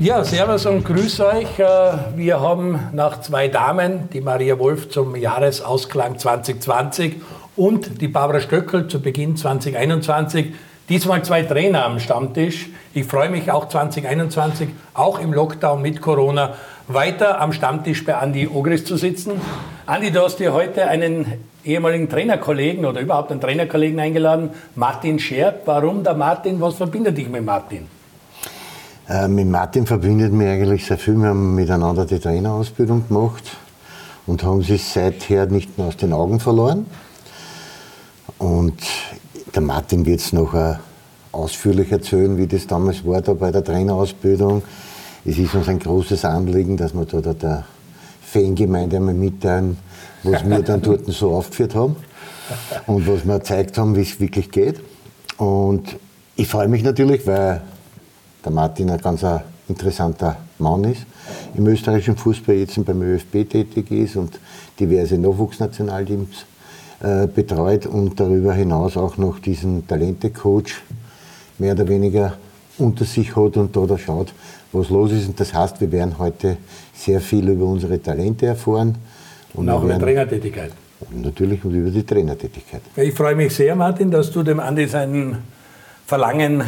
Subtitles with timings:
[0.00, 1.58] Ja, servus und grüß euch.
[1.58, 7.16] Äh, wir haben nach zwei Damen, die Maria Wolf zum Jahresausklang 2020
[7.54, 10.54] und die Barbara Stöckel zu Beginn 2021,
[10.88, 12.70] diesmal zwei Trainer am Stammtisch.
[12.94, 16.54] Ich freue mich auch 2021, auch im Lockdown mit Corona,
[16.88, 19.32] weiter am Stammtisch bei Andi Ogris zu sitzen.
[19.84, 21.26] Andi, du hast dir heute einen
[21.62, 25.66] ehemaligen Trainerkollegen oder überhaupt einen Trainerkollegen eingeladen, Martin Scherb.
[25.66, 26.58] Warum der Martin?
[26.58, 27.99] Was verbindet dich mit Martin?
[29.10, 31.16] Äh, mit Martin verbindet mich eigentlich sehr viel.
[31.16, 33.42] Wir haben miteinander die Trainerausbildung gemacht
[34.28, 36.86] und haben sich seither nicht mehr aus den Augen verloren.
[38.38, 38.80] Und
[39.52, 40.76] der Martin wird es noch äh,
[41.32, 44.62] ausführlich erzählen, wie das damals war da bei der Trainerausbildung.
[45.24, 47.64] Es ist uns ein großes Anliegen, dass wir da der
[48.22, 49.76] Fangemeinde einmal mitteilen,
[50.22, 51.96] was wir dann dort so aufgeführt haben
[52.86, 54.80] und was wir gezeigt haben, wie es wirklich geht.
[55.36, 55.96] Und
[56.36, 57.60] ich freue mich natürlich, weil
[58.44, 59.24] der Martin ein ganz
[59.68, 61.06] interessanter Mann ist,
[61.54, 64.38] im österreichischen Fußball jetzt beim ÖFB tätig ist und
[64.78, 66.46] diverse Nachwuchsnationalteams
[67.02, 70.82] äh, betreut und darüber hinaus auch noch diesen Talente-Coach
[71.58, 72.34] mehr oder weniger
[72.78, 74.32] unter sich hat und da, da schaut,
[74.72, 75.28] was los ist.
[75.28, 76.56] Und das heißt, wir werden heute
[76.94, 78.96] sehr viel über unsere Talente erfahren.
[79.54, 80.72] Und, und auch über Trainertätigkeit.
[81.10, 82.82] Natürlich und über die Trainertätigkeit.
[82.96, 85.38] Ich freue mich sehr, Martin, dass du dem Andi sein
[86.06, 86.62] Verlangen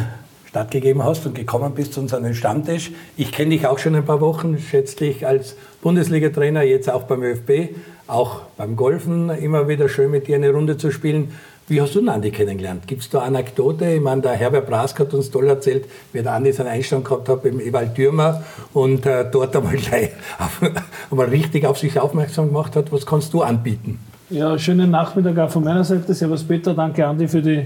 [0.53, 2.91] stattgegeben hast und gekommen bist zu unserem Stammtisch.
[3.17, 7.23] Ich kenne dich auch schon ein paar Wochen, schätze dich als Bundesliga-Trainer, jetzt auch beim
[7.23, 9.31] ÖFB, auch beim Golfen.
[9.31, 11.31] Immer wieder schön mit dir eine Runde zu spielen.
[11.67, 12.85] Wie hast du den Andi kennengelernt?
[12.85, 13.93] Gibt es da Anekdote?
[13.93, 17.27] Ich meine, der Herbert Brask hat uns toll erzählt, wie der Andi seinen Einstand gehabt
[17.29, 18.43] hat beim Ewald Dürmer
[18.73, 20.61] und äh, dort einmal gleich auf,
[21.09, 22.91] einmal richtig auf sich aufmerksam gemacht hat.
[22.91, 23.97] Was kannst du anbieten?
[24.29, 26.13] Ja, schönen Nachmittag auch von meiner Seite.
[26.13, 27.65] Servus Peter, danke Andi für die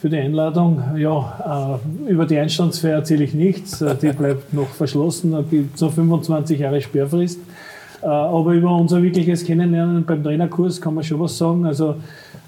[0.00, 0.82] für die Einladung.
[0.96, 3.80] Ja, äh, über die Einstandsfeier erzähle ich nichts.
[3.80, 5.34] Äh, die bleibt noch verschlossen.
[5.50, 7.40] Gibt noch 25 Jahre Sperrfrist.
[8.02, 11.66] Äh, aber über unser wirkliches Kennenlernen beim Trainerkurs kann man schon was sagen.
[11.66, 11.96] Also,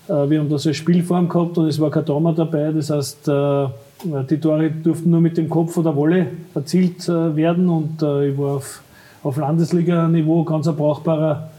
[0.08, 2.72] wir haben da so eine Spielform gehabt und es war kein Trauma dabei.
[2.72, 8.36] Das heißt, die Tore durften nur mit dem Kopf oder Wolle erzielt werden und ich
[8.36, 8.82] war auf,
[9.22, 11.49] auf Landesliga-Niveau ganz ein brauchbarer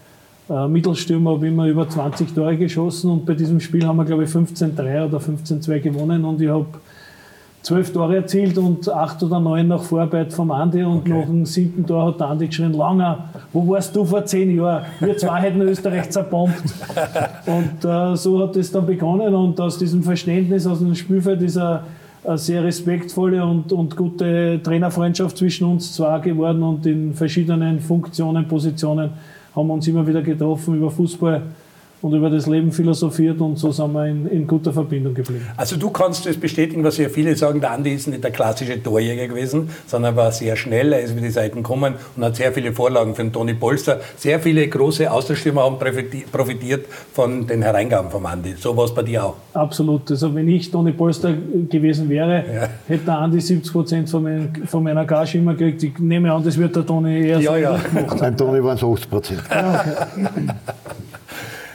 [0.52, 4.26] äh, Mittelstürmer habe immer über 20 Tore geschossen und bei diesem Spiel haben wir, glaube
[4.26, 6.66] ich, 15-3 oder 15-2 gewonnen und ich habe
[7.62, 11.10] zwölf Tore erzielt und acht oder neun nach Vorarbeit vom Andi und okay.
[11.12, 14.84] nach dem siebten Tor hat der Andi geschrien, Langer, wo warst du vor zehn Jahren?
[15.00, 16.64] Wir zwei hätten Österreich zerbombt.
[17.46, 21.58] Und äh, so hat es dann begonnen und aus diesem Verständnis, aus dem Spielfeld ist
[21.58, 21.82] eine,
[22.24, 28.48] eine sehr respektvolle und, und gute Trainerfreundschaft zwischen uns zwei geworden und in verschiedenen Funktionen,
[28.48, 29.12] Positionen
[29.56, 31.42] haben wir uns immer wieder getroffen über Fußball
[32.02, 35.46] und über das Leben philosophiert und so sind wir in, in, guter Verbindung geblieben.
[35.56, 38.82] Also du kannst das bestätigen, was ja viele sagen, der Andi ist nicht der klassische
[38.82, 42.52] Torjäger gewesen, sondern war sehr schnell, er ist über die Seiten gekommen und hat sehr
[42.54, 44.00] viele Vorlagen für den Toni Polster.
[44.18, 45.78] Sehr viele große Außenstürmer haben
[46.32, 48.56] profitiert von den Hereingaben vom Andi.
[48.58, 49.36] So war es bei dir auch.
[49.54, 50.10] Absolut.
[50.10, 51.34] Also wenn ich Toni Polster
[51.70, 52.70] gewesen wäre, ja.
[52.88, 55.84] hätte der Andi 70 Prozent von, mein, von, meiner Gage immer gekriegt.
[55.84, 57.78] Ich nehme an, das wird der Toni erst ja, ja.
[57.78, 59.42] gemacht Beim Toni waren es 80 Prozent.
[59.50, 59.86] Ja,
[60.16, 60.54] okay.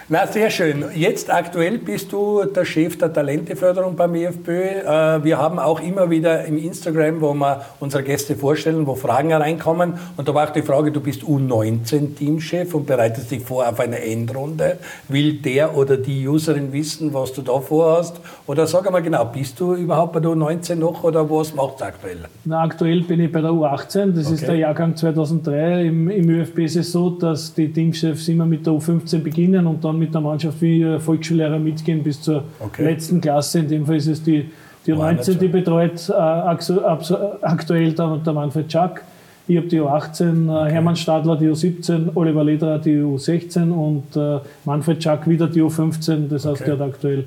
[0.09, 0.84] Na, sehr schön.
[0.94, 4.49] Jetzt aktuell bist du der Chef der Talenteförderung beim EFB.
[4.49, 9.31] Äh, wir haben auch immer wieder im Instagram, wo wir unsere Gäste vorstellen, wo Fragen
[9.31, 9.94] hereinkommen.
[10.17, 14.00] Und da war auch die Frage, du bist U19-Teamchef und bereitest dich vor auf eine
[14.00, 14.78] Endrunde.
[15.09, 18.21] Will der oder die Userin wissen, was du da vorhast?
[18.47, 21.83] Oder sag einmal genau, bist du überhaupt bei der U19 noch oder was macht es
[21.83, 22.19] aktuell?
[22.44, 24.12] Na, aktuell bin ich bei der U18.
[24.12, 24.34] Das okay.
[24.37, 25.83] ist der Jahrgang 2003.
[25.87, 29.84] Im, Im ÖFB ist es so, dass die Teamchefs immer mit der U15 beginnen und
[29.84, 32.84] dann dann mit der Mannschaft wie Volksschullehrer mitgehen bis zur okay.
[32.84, 33.60] letzten Klasse.
[33.60, 34.50] In dem Fall ist es die,
[34.86, 39.02] die 19, die betreut äh, aktuell der, der Manfred Schack.
[39.48, 40.72] Ich habe die U18, äh, okay.
[40.72, 46.28] Hermann Stadler die U17, Oliver Lederer die U16 und äh, Manfred Schack wieder die U15.
[46.28, 46.64] Das heißt, okay.
[46.64, 47.24] der hat aktuell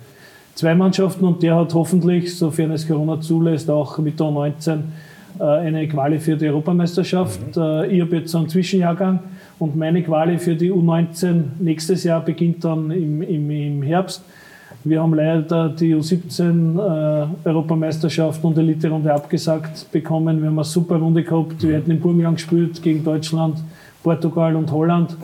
[0.55, 4.77] zwei Mannschaften und der hat hoffentlich, sofern es Corona zulässt, auch mit der U19 äh,
[5.43, 7.55] eine Quali für die Europameisterschaft.
[7.55, 7.61] Mhm.
[7.61, 9.19] Äh, ich habe jetzt so einen Zwischenjahrgang
[9.57, 14.23] und meine Quali für die U19 nächstes Jahr beginnt dann im, im, im Herbst.
[14.83, 20.41] Wir haben leider die U17 äh, Europameisterschaft und Elite-Runde abgesagt bekommen.
[20.41, 21.61] Wir haben eine super Runde gehabt.
[21.61, 23.57] Wir hätten im Burgenland gespielt gegen Deutschland,
[24.03, 25.17] Portugal und Holland.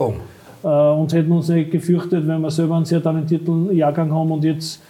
[0.62, 4.44] Äh, und hätten uns nicht gefürchtet, wenn wir selber einen sehr talentierten Jahrgang haben und
[4.44, 4.82] jetzt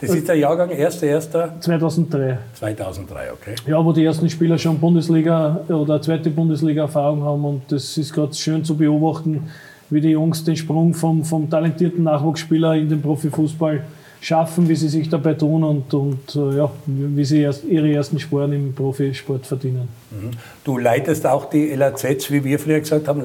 [0.00, 1.60] das ist der Jahrgang 1.1.
[1.60, 2.38] 2003.
[2.54, 3.54] 2003, okay.
[3.66, 8.34] Ja, wo die ersten Spieler schon Bundesliga oder zweite Bundesliga-Erfahrung haben und das ist gerade
[8.34, 9.50] schön zu beobachten,
[9.90, 13.82] wie die Jungs den Sprung vom, vom talentierten Nachwuchsspieler in den Profifußball
[14.24, 18.18] schaffen, wie sie sich dabei tun und, und äh, ja, wie sie erst ihre ersten
[18.18, 19.88] Sporen im Profisport verdienen.
[20.10, 20.30] Mhm.
[20.64, 23.20] Du leitest auch die LAZs, wie wir früher gesagt haben,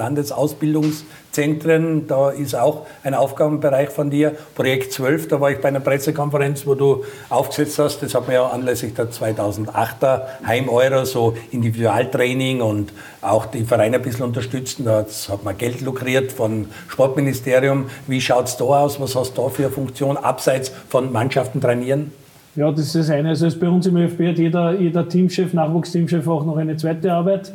[1.29, 2.07] Landesausbildungszentren.
[2.07, 4.35] Da ist auch ein Aufgabenbereich von dir.
[4.55, 8.01] Projekt 12, da war ich bei einer Pressekonferenz, wo du aufgesetzt hast.
[8.01, 12.91] Das hat man ja anlässlich der 2008er Heim-Euro so Individualtraining und
[13.21, 14.79] auch die Vereine ein bisschen unterstützt.
[14.83, 17.85] Da hat man Geld lukriert von Sportministerium.
[18.07, 18.99] Wie schaut es da aus?
[18.99, 22.11] Was hast du da für eine Funktion abseits von Mannschaften trainieren?
[22.55, 23.29] Ja, das ist das eine.
[23.29, 27.53] Also bei uns im ÖFB hat jeder, jeder Teamchef, Nachwuchsteamchef auch noch eine zweite Arbeit.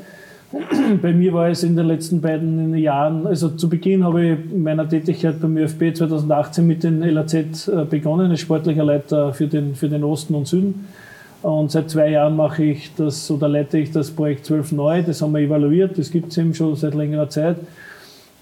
[1.03, 4.89] Bei mir war es in den letzten beiden Jahren, also zu Beginn habe ich meiner
[4.89, 7.35] Tätigkeit beim ÖFB 2018 mit den LAZ
[7.69, 10.87] äh, begonnen, als sportlicher Leiter für den, für den Osten und Süden.
[11.43, 15.03] Und seit zwei Jahren mache ich das oder leite ich das Projekt 12 neu.
[15.03, 17.57] Das haben wir evaluiert, das gibt es eben schon seit längerer Zeit,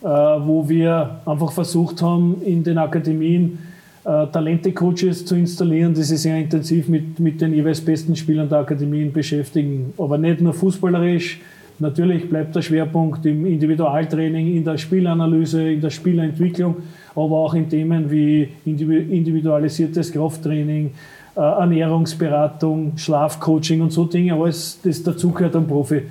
[0.03, 3.59] äh, wo wir einfach versucht haben, in den Akademien
[4.05, 8.59] äh, Talente-Coaches zu installieren, die sich sehr intensiv mit, mit den jeweils besten Spielern der
[8.59, 9.95] Akademien beschäftigen.
[9.97, 11.41] Aber nicht nur fußballerisch,
[11.83, 16.77] natürlich bleibt der Schwerpunkt im Individualtraining, in der Spielanalyse, in der Spielentwicklung,
[17.15, 20.93] aber auch in Themen wie individualisiertes Krafttraining,
[21.37, 26.03] äh, Ernährungsberatung, Schlafcoaching und so Dinge, alles, das dazugehört, um Profi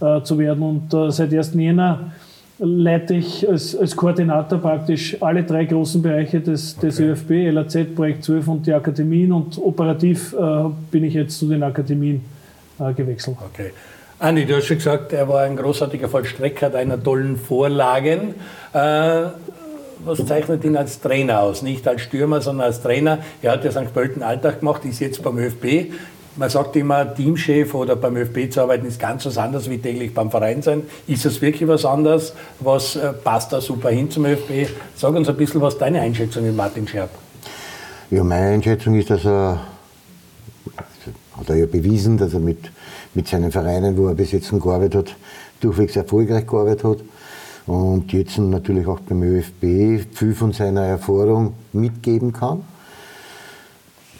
[0.00, 0.62] äh, zu werden.
[0.62, 1.54] Und äh, seit 1.
[1.54, 2.12] Jänner
[2.58, 7.10] leite ich als, als Koordinator praktisch alle drei großen Bereiche des, des okay.
[7.10, 11.62] ÖFB, LAZ, Projekt 12 und die Akademien und operativ äh, bin ich jetzt zu den
[11.62, 12.22] Akademien
[12.78, 13.36] äh, gewechselt.
[13.52, 13.70] Okay.
[14.20, 18.34] Andi, du hast schon gesagt, er war ein großartiger Vollstrecker deiner tollen Vorlagen.
[18.74, 19.22] Äh,
[20.04, 21.62] was zeichnet ihn als Trainer aus?
[21.62, 23.20] Nicht als Stürmer, sondern als Trainer.
[23.40, 23.94] Er hat ja St.
[23.94, 25.94] Pölten Alltag gemacht, ist jetzt beim ÖFB.
[26.36, 30.12] Man sagt immer, Teamchef oder beim ÖFB zu arbeiten ist ganz was anderes wie täglich
[30.12, 30.82] beim Verein sein.
[31.06, 32.34] Ist das wirklich was anderes?
[32.58, 34.68] Was äh, passt da super hin zum ÖFB?
[34.96, 37.08] Sag uns ein bisschen, was deine Einschätzung ist, Martin Scherb.
[38.10, 39.60] Ja, meine Einschätzung ist, dass er,
[41.38, 42.70] hat er ja bewiesen, dass er mit,
[43.14, 45.16] mit seinen Vereinen, wo er bis jetzt gearbeitet hat,
[45.60, 46.98] durchwegs erfolgreich gearbeitet hat.
[47.66, 52.62] Und jetzt natürlich auch beim ÖFB viel von seiner Erfahrung mitgeben kann.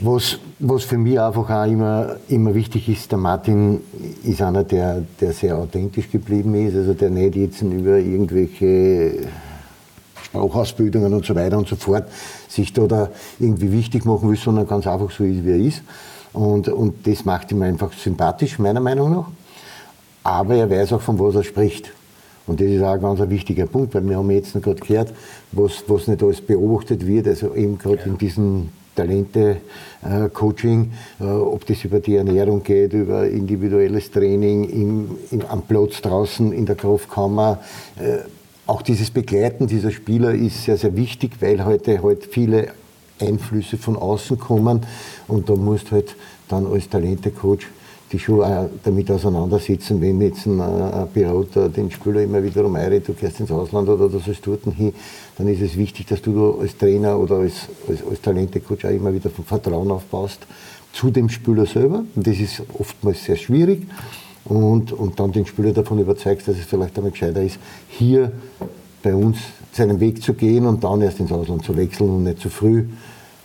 [0.02, 3.80] Was, was für mich einfach auch immer, immer wichtig ist, der Martin
[4.24, 9.28] ist einer, der, der sehr authentisch geblieben ist, also der nicht jetzt über irgendwelche
[10.22, 12.04] Sprachausbildungen und so weiter und so fort
[12.48, 15.82] sich da, da irgendwie wichtig machen will, sondern ganz einfach so ist, wie er ist.
[16.32, 19.28] Und, und das macht ihm einfach sympathisch, meiner Meinung nach.
[20.22, 21.92] Aber er weiß auch, von was er spricht.
[22.46, 25.12] Und das ist auch ein ganz wichtiger Punkt, weil wir haben jetzt noch gerade gehört,
[25.52, 28.06] was, was nicht alles beobachtet wird, also eben gerade ja.
[28.06, 35.42] in diesen Talente-Coaching, äh, ob das über die Ernährung geht, über individuelles Training im, im,
[35.48, 37.60] am Platz draußen in der Kraftkammer.
[37.98, 38.18] Äh,
[38.66, 42.68] auch dieses Begleiten dieser Spieler ist sehr, sehr wichtig, weil heute halt viele
[43.20, 44.80] Einflüsse von außen kommen
[45.28, 46.16] und da musst halt
[46.48, 47.68] dann als Talente-Coach
[48.12, 50.58] die auch damit auseinandersetzen, wenn jetzt ein,
[51.14, 54.64] Berater den Spieler immer wieder um Eire, du gehst ins Ausland oder du sollst dort
[54.64, 54.92] hin,
[55.38, 59.14] dann ist es wichtig, dass du als Trainer oder als, als, als Talentecoach auch immer
[59.14, 60.40] wieder Vertrauen aufbaust
[60.92, 62.04] zu dem Spieler selber.
[62.14, 63.86] Und das ist oftmals sehr schwierig.
[64.44, 67.58] Und, und dann den Spieler davon überzeugst, dass es vielleicht einmal gescheiter ist,
[67.88, 68.32] hier
[69.02, 69.38] bei uns
[69.72, 72.84] seinen Weg zu gehen und dann erst ins Ausland zu wechseln und nicht zu früh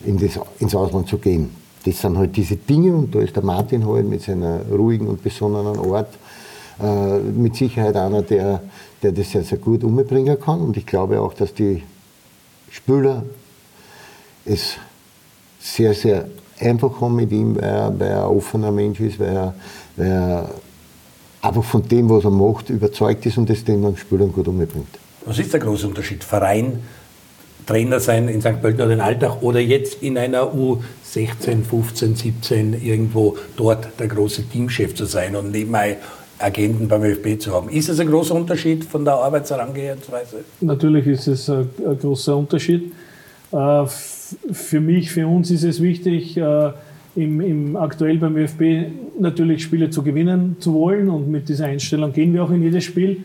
[0.05, 1.49] in das, ins Ausland zu gehen
[1.85, 5.21] das sind halt diese Dinge und da ist der Martin halt mit seiner ruhigen und
[5.21, 6.09] besonnenen Art
[6.81, 8.61] äh, mit Sicherheit einer, der,
[9.03, 11.83] der das sehr, sehr gut umbringen kann und ich glaube auch, dass die
[12.71, 13.23] Spieler
[14.45, 14.77] es
[15.59, 16.25] sehr, sehr
[16.59, 19.53] einfach haben mit ihm, weil er, weil er ein offener Mensch ist, weil er,
[19.95, 20.49] weil er
[21.41, 25.04] einfach von dem, was er macht, überzeugt ist und das den Spielern gut umbringt.
[25.25, 26.23] Was ist der große Unterschied?
[26.23, 26.79] Verein,
[27.65, 28.61] Trainer sein in St.
[28.61, 34.43] Pölten oder in Alltag oder jetzt in einer U16, 15, 17 irgendwo dort der große
[34.43, 35.97] Teamchef zu sein und nebenbei
[36.37, 37.69] Agenten beim ÖFB zu haben.
[37.69, 40.43] Ist das ein großer Unterschied von der Arbeitsherangehensweise?
[40.61, 42.91] Natürlich ist es ein, ein großer Unterschied.
[43.51, 43.85] Äh,
[44.51, 46.71] für mich, für uns ist es wichtig, äh,
[47.15, 52.11] im, im, aktuell beim ÖFB natürlich Spiele zu gewinnen zu wollen und mit dieser Einstellung
[52.11, 53.23] gehen wir auch in jedes Spiel.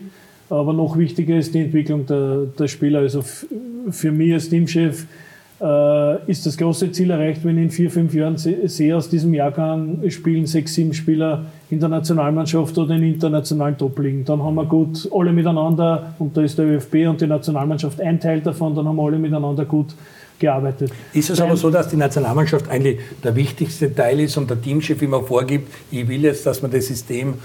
[0.51, 2.99] Aber noch wichtiger ist die Entwicklung der, der Spieler.
[2.99, 3.23] Also
[3.89, 5.05] für mich als Teamchef
[5.61, 9.33] äh, ist das große Ziel erreicht, wenn ich in vier, fünf Jahren sehe, aus diesem
[9.33, 14.25] Jahrgang spielen sechs, sieben Spieler in der Nationalmannschaft oder in internationalen Top-Ligen.
[14.25, 18.19] Dann haben wir gut alle miteinander, und da ist der ÖFB und die Nationalmannschaft ein
[18.19, 19.95] Teil davon, dann haben wir alle miteinander gut
[20.37, 20.91] gearbeitet.
[21.13, 25.01] Ist es aber so, dass die Nationalmannschaft eigentlich der wichtigste Teil ist und der Teamchef
[25.01, 27.35] immer vorgibt, ich will jetzt, dass man das System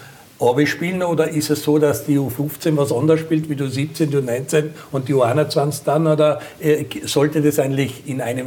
[0.66, 4.16] spielen oder ist es so, dass die U15 was anders spielt wie die U17, die
[4.16, 6.06] U19 und die U21 dann?
[6.06, 8.46] Oder äh, sollte das eigentlich in einem,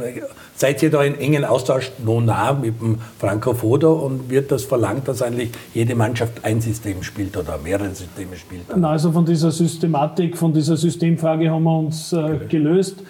[0.54, 4.64] seid ihr da in engen Austausch noch nah mit dem Franco Foda und wird das
[4.64, 8.62] verlangt, dass eigentlich jede Mannschaft ein System spielt oder mehrere Systeme spielt?
[8.76, 13.02] Na, also von dieser Systematik, von dieser Systemfrage haben wir uns äh, gelöst.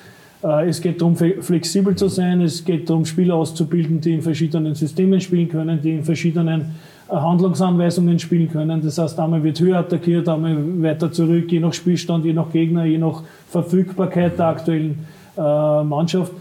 [0.43, 2.41] Äh, es geht darum, flexibel zu sein.
[2.41, 6.75] Es geht darum, Spieler auszubilden, die in verschiedenen Systemen spielen können, die in verschiedenen
[7.11, 8.83] Handlungsanweisungen spielen können.
[8.83, 12.85] Das heißt, einmal wird höher attackiert, einmal weiter zurück, je nach Spielstand, je nach Gegner,
[12.85, 15.40] je nach Verfügbarkeit der aktuellen äh,
[15.85, 16.33] Mannschaft.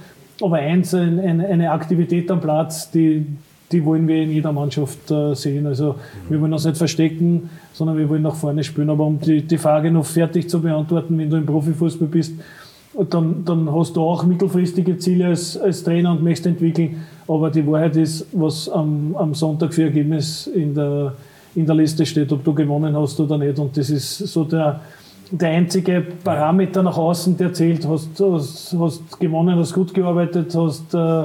[0.42, 3.26] Aber eins, eine Aktivität am Platz, die,
[3.72, 5.68] die wollen wir in jeder Mannschaft sehen.
[5.68, 5.96] Also
[6.30, 8.90] wir wollen uns nicht verstecken, sondern wir wollen nach vorne spielen.
[8.90, 12.36] Aber um die, die Frage noch fertig zu beantworten, wenn du im Profifußball bist,
[13.10, 17.06] dann, dann hast du auch mittelfristige Ziele als, als Trainer und möchtest entwickeln.
[17.30, 21.14] Aber die Wahrheit ist, was am, am Sonntag für Ergebnis in der,
[21.54, 23.60] in der Liste steht, ob du gewonnen hast oder nicht.
[23.60, 24.82] Und das ist so der,
[25.30, 27.88] der einzige Parameter nach außen, der zählt.
[27.88, 31.24] Hast, hast, hast gewonnen, hast gut gearbeitet, hast äh,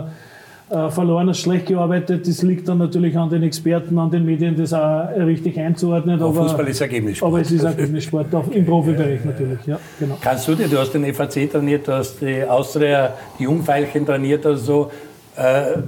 [0.75, 2.29] äh, verloren, hast schlecht gearbeitet.
[2.29, 6.21] Das liegt dann natürlich an den Experten, an den Medien, das auch richtig einzuordnen.
[6.21, 7.33] Aber, Fußball ist Ergebnissport.
[7.33, 9.61] Aber es ist Ergebnissport, auch im Profibereich natürlich.
[9.67, 10.19] Ja, genau.
[10.21, 14.45] Kannst du dir, du hast den FAC trainiert, du hast die Austria, die Jungfeilchen trainiert,
[14.45, 14.91] also
[15.37, 15.79] äh,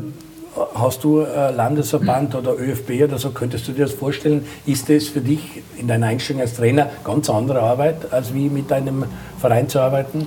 [0.75, 4.47] Hast du äh, Landesverband oder ÖFB oder so, könntest du dir das vorstellen?
[4.65, 8.71] Ist das für dich in deiner Einstellung als Trainer ganz andere Arbeit, als wie mit
[8.71, 9.05] deinem
[9.39, 10.27] Verein zu arbeiten?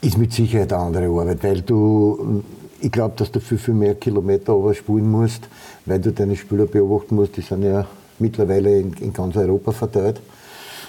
[0.00, 2.42] ist mit Sicherheit eine andere Arbeit, weil du,
[2.80, 5.48] ich glaube, dass du viel, viel mehr Kilometer überspulen musst,
[5.84, 7.36] weil du deine Spieler beobachten musst.
[7.36, 7.86] Die sind ja
[8.18, 10.20] mittlerweile in, in ganz Europa verteilt.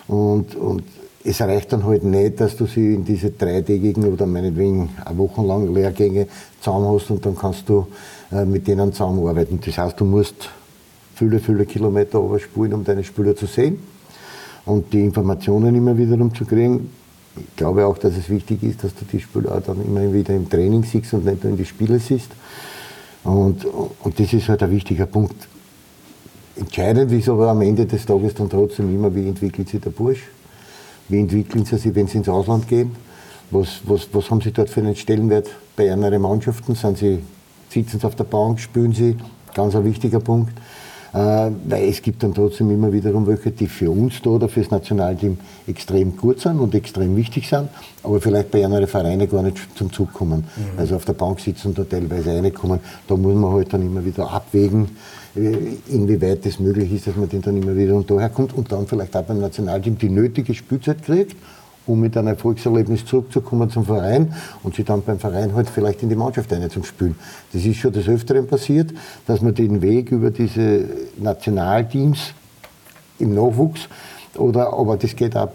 [0.07, 0.83] Und, und
[1.27, 5.41] es reicht dann halt nicht, dass du sie in diese dreitägigen oder meinetwegen eine Woche
[5.41, 6.27] lang Lehrgänge
[6.61, 7.87] zusammen hast und dann kannst du
[8.31, 9.59] äh, mit denen zusammenarbeiten.
[9.63, 10.49] Das heißt, du musst
[11.15, 13.79] viele, viele Kilometer überspulen, um deine Spieler zu sehen
[14.65, 16.89] und die Informationen immer wiederum zu kriegen
[17.39, 20.49] ich glaube auch, dass es wichtig ist, dass du die Spieler dann immer wieder im
[20.49, 22.29] Training siehst und nicht nur in die Spiele siehst.
[23.23, 25.47] Und, und das ist halt ein wichtiger Punkt.
[26.55, 30.23] Entscheidend ist aber am Ende des Tages dann trotzdem immer, wie entwickelt sich der Bursch?
[31.09, 32.95] Wie entwickeln sie sich, wenn sie ins Ausland gehen?
[33.51, 36.75] Was, was, was haben sie dort für einen Stellenwert bei anderen Mannschaften?
[36.75, 37.19] Sind sie,
[37.69, 39.15] sitzen sie auf der Bank, spielen sie?
[39.53, 40.51] Ganz ein wichtiger Punkt.
[41.13, 44.69] Äh, weil es gibt dann trotzdem immer wiederum welche, die für uns da oder fürs
[44.71, 47.69] Nationalteam extrem gut sind und extrem wichtig sind,
[48.03, 50.43] aber vielleicht bei anderen Vereinen gar nicht zum Zug kommen.
[50.55, 50.79] Mhm.
[50.79, 52.79] Also auf der Bank sitzen und da teilweise reinkommen.
[53.07, 54.89] Da muss man halt dann immer wieder abwägen,
[55.35, 55.55] äh,
[55.87, 58.85] inwieweit es möglich ist, dass man den dann immer wieder und daher kommt und dann
[58.85, 61.37] vielleicht auch beim Nationalteam die nötige Spielzeit kriegt
[61.87, 66.09] um mit einem Erfolgserlebnis zurückzukommen zum Verein und sie dann beim Verein halt vielleicht in
[66.09, 67.15] die Mannschaft einzuspielen.
[67.53, 68.93] Das ist schon des Öfteren passiert,
[69.25, 70.85] dass man den Weg über diese
[71.17, 72.33] Nationalteams
[73.19, 73.87] im Nachwuchs
[74.35, 75.49] oder, aber das geht auch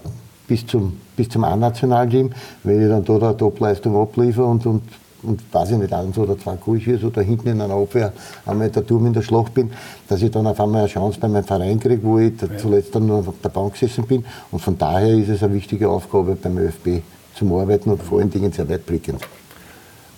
[0.49, 2.31] bis zum, bis zum A-Nationalteam,
[2.65, 4.83] wenn ich dann da eine Topleistung abliefere und, und
[5.23, 8.13] und weiß ich nicht, eins oder zwei Kurschiers oder hinten in einer Abwehr
[8.47, 9.71] einmal der Turm in der Schlacht bin,
[10.09, 13.07] dass ich dann auf einmal eine Chance bei meinem Verein kriege, wo ich zuletzt dann
[13.07, 14.25] nur auf der Bank gesessen bin.
[14.51, 17.03] Und von daher ist es eine wichtige Aufgabe beim ÖFB
[17.35, 19.21] zum Arbeiten und vor allen Dingen sehr weitblickend.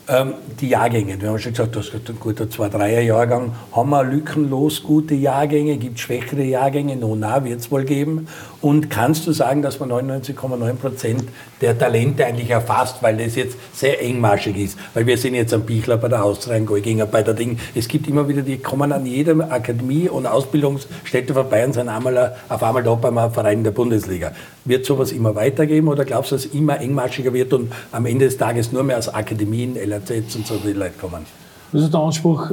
[0.06, 3.52] Ähm, die Jahrgänge, wir haben schon gesagt, das ist ein guter 2-3er-Jahrgang.
[3.73, 5.78] Haben wir lückenlos gute Jahrgänge?
[5.78, 6.96] Gibt es schwächere Jahrgänge?
[6.96, 8.28] No, na, wird es wohl geben.
[8.64, 11.25] Und kannst du sagen, dass man 99,9 Prozent
[11.61, 14.78] der Talente eigentlich erfasst, weil das jetzt sehr engmaschig ist?
[14.94, 17.59] Weil wir sind jetzt am Bichler bei der Austria, Golginger bei der Ding.
[17.75, 22.37] Es gibt immer wieder, die kommen an jeder Akademie und Ausbildungsstätte vorbei und sind einmal,
[22.49, 24.33] auf einmal da beim Verein der Bundesliga.
[24.64, 28.25] Wird sowas immer weitergeben oder glaubst du, dass es immer engmaschiger wird und am Ende
[28.25, 31.26] des Tages nur mehr aus Akademien, LRZs und so die Leute kommen?
[31.71, 32.50] Also der Anspruch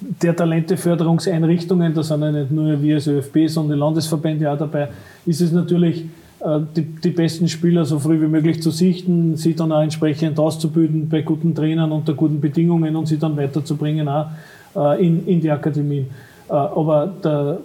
[0.00, 4.88] der Talenteförderungseinrichtungen, da sind ja nicht nur wir als ÖFB, sondern die Landesverbände auch dabei,
[5.26, 6.04] ist es natürlich,
[6.40, 10.38] äh, die, die, besten Spieler so früh wie möglich zu sichten, sie dann auch entsprechend
[10.38, 14.26] auszubilden bei guten Trainern unter guten Bedingungen und sie dann weiterzubringen auch
[14.74, 16.06] äh, in, in die Akademien.
[16.48, 17.58] Äh, aber der,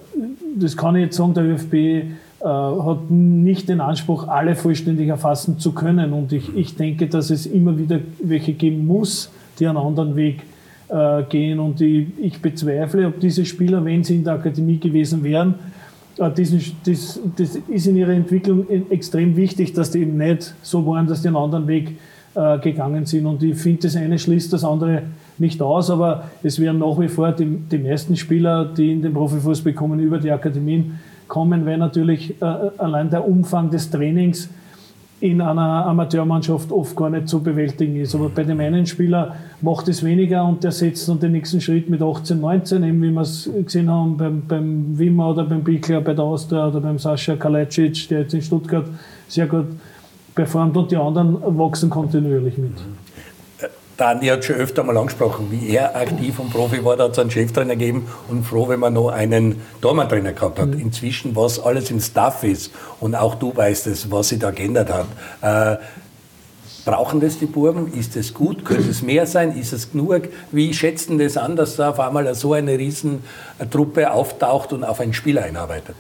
[0.58, 2.12] das kann ich jetzt sagen, der ÖFB
[2.44, 6.14] hat nicht den Anspruch, alle vollständig erfassen zu können.
[6.14, 10.44] Und ich, ich denke, dass es immer wieder welche geben muss, die einen anderen Weg
[10.90, 11.60] äh, gehen.
[11.60, 15.56] Und ich, ich, bezweifle, ob diese Spieler, wenn sie in der Akademie gewesen wären,
[16.18, 20.86] äh, diesen, das, das, ist in ihrer Entwicklung extrem wichtig, dass die eben nicht so
[20.86, 21.98] waren, dass die einen anderen Weg
[22.36, 23.26] äh, gegangen sind.
[23.26, 25.04] Und ich finde, das eine schließt das andere
[25.38, 29.14] nicht aus, aber es werden nach wie vor die, die meisten Spieler, die in den
[29.14, 32.46] Profifußball kommen, über die Akademien kommen, weil natürlich äh,
[32.78, 34.50] allein der Umfang des Trainings
[35.22, 38.16] in einer Amateurmannschaft oft gar nicht zu bewältigen ist.
[38.16, 41.90] Aber bei dem einen Spieler macht es weniger und der setzt dann den nächsten Schritt
[41.90, 46.02] mit 18, 19, eben wie wir es gesehen haben beim, beim Wimmer oder beim Bickler,
[46.02, 48.86] bei der Austria oder beim Sascha Kalajdzic, der jetzt in Stuttgart
[49.28, 49.68] sehr gut
[50.36, 52.74] performt und die anderen wachsen kontinuierlich mit.
[53.98, 56.98] Der Andi hat schon öfter mal angesprochen, wie er aktiv und Profi war.
[56.98, 60.68] Da hat es einen Cheftrainer gegeben und froh, wenn man noch einen Tormann-Trainer gehabt hat.
[60.68, 60.80] Mhm.
[60.82, 64.92] Inzwischen, was alles im Staff ist und auch du weißt es, was sich da geändert
[64.92, 65.08] hat.
[65.42, 65.78] Äh,
[66.84, 67.94] brauchen das die Burgen?
[67.94, 68.66] Ist es gut?
[68.66, 69.58] Könnte es mehr sein?
[69.58, 70.28] Ist es genug?
[70.52, 75.14] Wie schätzen das an, dass da auf einmal so eine Riesentruppe auftaucht und auf ein
[75.14, 75.96] Spiel einarbeitet?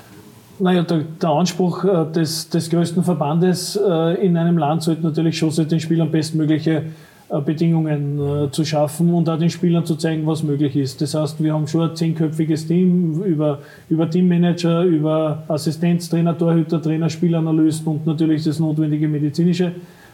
[0.59, 5.37] Naja, der, der Anspruch äh, des, des größten Verbandes äh, in einem Land sollte natürlich
[5.37, 6.83] schon den Spielern bestmögliche
[7.29, 11.01] Bedingungen äh, zu schaffen und auch den Spielern zu zeigen, was möglich ist.
[11.01, 17.09] Das heißt, wir haben schon ein zehnköpfiges Team über, über Teammanager, über Assistenztrainer, Torhüter, Trainer,
[17.09, 19.71] Spielanalysten und natürlich das notwendige medizinische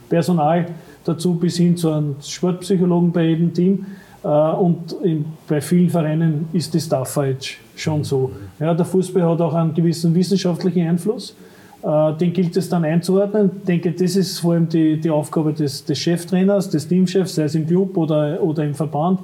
[0.07, 0.67] Personal
[1.03, 3.85] dazu bis hin zu einem Sportpsychologen bei jedem Team.
[4.23, 8.31] Äh, und in, bei vielen Vereinen ist die Staff jetzt schon so.
[8.59, 11.35] Ja, der Fußball hat auch einen gewissen wissenschaftlichen Einfluss.
[11.83, 13.51] Äh, den gilt es dann einzuordnen.
[13.59, 17.43] Ich denke, das ist vor allem die, die Aufgabe des, des Cheftrainers, des Teamchefs, sei
[17.43, 19.19] es im Club oder, oder im Verband,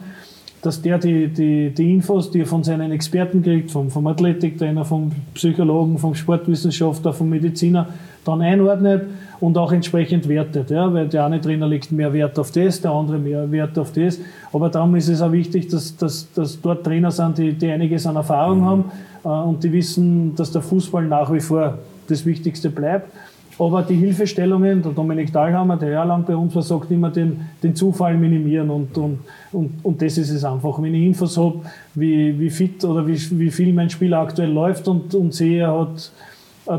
[0.64, 4.86] dass der die, die, die Infos, die er von seinen Experten kriegt, vom, vom Athletiktrainer,
[4.86, 7.90] vom Psychologen, vom Sportwissenschaftler, vom Mediziner,
[8.26, 9.04] dann einordnet
[9.40, 10.72] und auch entsprechend wertet.
[10.72, 10.92] Ja?
[10.92, 14.20] Weil der eine Trainer legt mehr Wert auf das, der andere mehr Wert auf das.
[14.52, 18.08] Aber darum ist es auch wichtig, dass, dass, dass dort Trainer sind, die, die einiges
[18.08, 18.66] an Erfahrung mhm.
[18.66, 18.92] haben
[19.24, 21.78] äh, und die wissen, dass der Fußball nach wie vor
[22.10, 23.12] das Wichtigste bleibt.
[23.60, 27.76] Aber die Hilfestellungen, der Dominik Dahlhammer, der jahrelang bei uns war, sagt immer, den, den
[27.76, 28.70] Zufall minimieren.
[28.70, 29.20] Und, und,
[29.52, 30.80] und, und das ist es einfach.
[30.82, 31.62] Wenn ich Infos habe,
[31.96, 35.80] wie, wie fit oder wie, wie viel mein Spieler aktuell läuft und, und sehe, er
[35.80, 36.12] hat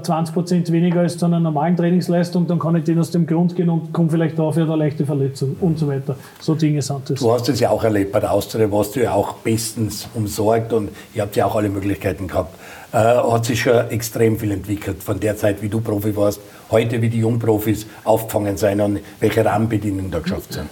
[0.03, 3.57] 20 Prozent weniger als zu einer normalen Trainingsleistung, dann kann ich den aus dem Grund
[3.57, 6.17] gehen und komme vielleicht auf, er hat eine leichte Verletzung und so weiter.
[6.41, 7.19] So Dinge sind das.
[7.19, 10.73] Du hast es ja auch erlebt bei der Austria, warst du ja auch bestens umsorgt
[10.73, 12.55] und ihr habt ja auch alle Möglichkeiten gehabt.
[12.91, 16.41] Äh, hat sich schon extrem viel entwickelt von der Zeit, wie du Profi warst,
[16.71, 20.69] heute wie die Jungprofis aufgefangen sein und welche Rahmenbedingungen da geschafft sind.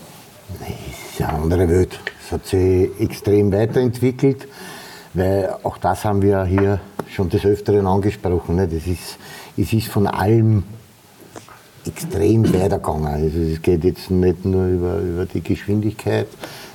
[0.61, 1.99] Es ist eine andere Welt.
[2.25, 4.49] Es hat sich extrem weiterentwickelt,
[5.13, 6.81] weil auch das haben wir hier
[7.15, 8.57] schon des Öfteren angesprochen.
[8.57, 8.67] Ne?
[8.67, 9.19] Das ist,
[9.59, 10.65] es ist von allem
[11.87, 13.07] extrem weitergegangen.
[13.07, 16.29] Also es geht jetzt nicht nur über, über die Geschwindigkeit,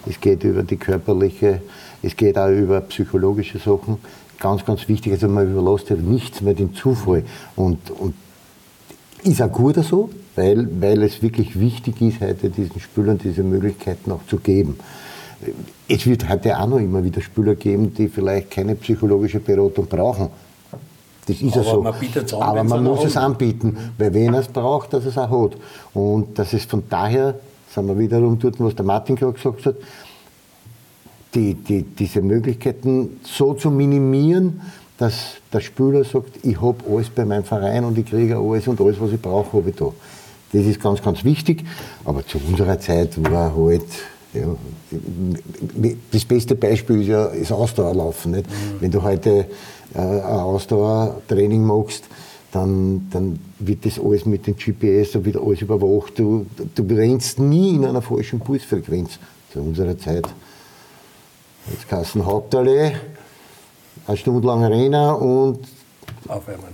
[0.08, 1.62] es geht über die körperliche,
[2.04, 3.98] es geht auch über psychologische Sachen.
[4.42, 7.24] Ganz, ganz wichtig, also man überlässt ja nichts mehr dem Zufall.
[7.56, 8.16] Und, und
[9.22, 14.12] ist auch gut so, weil, weil es wirklich wichtig ist, heute diesen Spielern diese Möglichkeiten
[14.12, 14.80] auch zu geben.
[15.88, 20.30] Es wird heute auch noch immer wieder Spieler geben, die vielleicht keine psychologische Beratung brauchen.
[21.28, 21.84] Das ist ja so.
[21.84, 25.30] Man an, Aber man muss es anbieten, weil wenn er es braucht, dass es auch
[25.30, 25.58] hat.
[25.94, 27.36] Und dass es von daher,
[27.70, 29.76] sind wir wiederum dort, was der Martin gerade gesagt hat,
[31.34, 34.62] die, die, diese Möglichkeiten so zu minimieren,
[34.98, 38.80] dass der Spieler sagt, ich habe alles bei meinem Verein und ich kriege alles und
[38.80, 39.92] alles, was ich brauche, habe ich da.
[40.54, 41.64] Das ist ganz, ganz wichtig.
[42.04, 43.84] Aber zu unserer Zeit war halt
[44.34, 44.56] ja,
[46.12, 48.32] das beste Beispiel ist ja das Ausdauerlaufen.
[48.32, 48.48] Nicht?
[48.48, 48.82] Mhm.
[48.82, 49.48] Wenn du heute
[49.94, 52.06] äh, ein Ausdauertraining machst,
[52.52, 56.20] dann, dann wird das alles mit dem GPS, da wird alles überwacht.
[56.20, 59.20] Du, du rennst nie in einer falschen Pulsfrequenz.
[59.52, 60.28] Zu unserer Zeit.
[61.70, 62.94] Jetzt Kassen Hauptallee,
[64.08, 65.60] eine Stunde lang Arena und
[66.28, 66.66] Aufwärmen.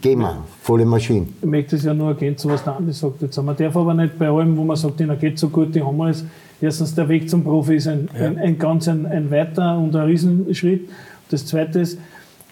[0.00, 1.26] Gehen wir, volle Maschine.
[1.40, 3.22] Ich möchte es ja nur ergänzen, was der Andi sagt.
[3.22, 5.82] Jetzt man darf aber nicht bei allem, wo man sagt, denen geht so gut, die
[5.82, 6.24] haben alles
[6.60, 8.26] Erstens, der Weg zum Profi ist ein, ja.
[8.26, 10.88] ein, ein ganz ein, ein, weiter und ein Riesenschritt.
[11.28, 11.98] Das Zweite ist,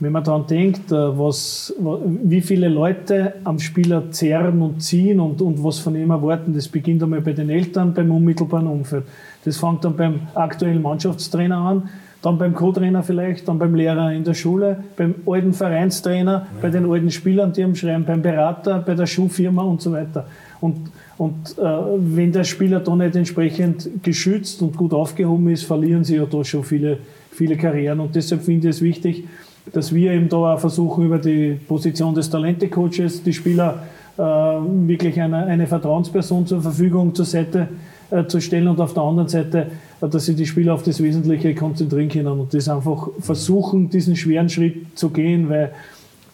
[0.00, 5.40] wenn man daran denkt, äh, was, wie viele Leute am Spieler zehren und ziehen und,
[5.40, 9.04] und was von ihm erwarten, das beginnt einmal bei den Eltern, beim unmittelbaren Umfeld.
[9.44, 11.88] Das fängt dann beim aktuellen Mannschaftstrainer an,
[12.20, 16.46] dann beim Co-Trainer vielleicht, dann beim Lehrer in der Schule, beim alten Vereinstrainer, ja.
[16.60, 20.26] bei den alten Spielern, die am Schreiben, beim Berater, bei der Schuhfirma und so weiter.
[20.60, 20.90] Und
[21.22, 26.16] und äh, wenn der Spieler da nicht entsprechend geschützt und gut aufgehoben ist, verlieren sie
[26.16, 26.98] ja da schon viele,
[27.30, 28.00] viele Karrieren.
[28.00, 29.28] Und deshalb finde ich es wichtig,
[29.72, 33.82] dass wir eben da auch versuchen, über die Position des Talente-Coaches die Spieler
[34.18, 37.68] äh, wirklich eine, eine Vertrauensperson zur Verfügung zur Seite
[38.10, 39.70] äh, zu stellen und auf der anderen Seite,
[40.00, 44.16] äh, dass sie die Spieler auf das Wesentliche konzentrieren können und das einfach versuchen, diesen
[44.16, 45.72] schweren Schritt zu gehen, weil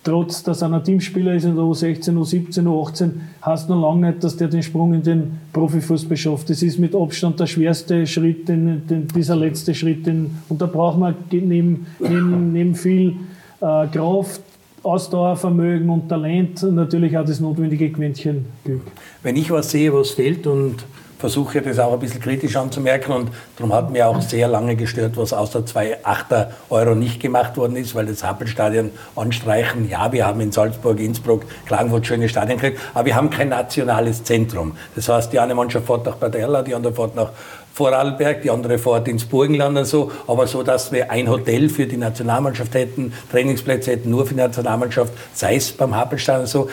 [0.05, 3.11] trotz dass er ein Teamspieler ist in der U16, U17, U18,
[3.45, 6.51] heißt noch lange nicht, dass der den Sprung in den Profifußball schafft.
[6.51, 10.07] Das ist mit Abstand der schwerste Schritt, den, den, dieser letzte Schritt.
[10.07, 13.17] Den, und da braucht man neben, neben, neben viel
[13.61, 14.43] äh, Kraft,
[14.83, 18.83] Ausdauervermögen und Talent natürlich auch das notwendige Quäntchen Glück.
[19.23, 20.77] Wenn ich was sehe, was fehlt und
[21.19, 25.17] versuche das auch ein bisschen kritisch anzumerken und darum hat mir auch sehr lange gestört,
[25.17, 29.89] was außer zwei Achter Euro nicht gemacht worden ist, weil das Happelstadion anstreichen.
[29.89, 34.25] Ja, wir haben in Salzburg, Innsbruck, Klagenfurt schöne Stadien gekriegt, aber wir haben kein nationales
[34.25, 34.77] Zentrum.
[34.95, 37.31] Das heißt, die eine Mannschaft fährt nach Bad Erla, die andere fährt nach
[37.75, 41.87] Vorarlberg, die andere fährt ins Burgenland und so, aber so, dass wir ein Hotel für
[41.87, 46.69] die Nationalmannschaft hätten, Trainingsplätze hätten nur für die Nationalmannschaft, sei es beim Happelstadion so,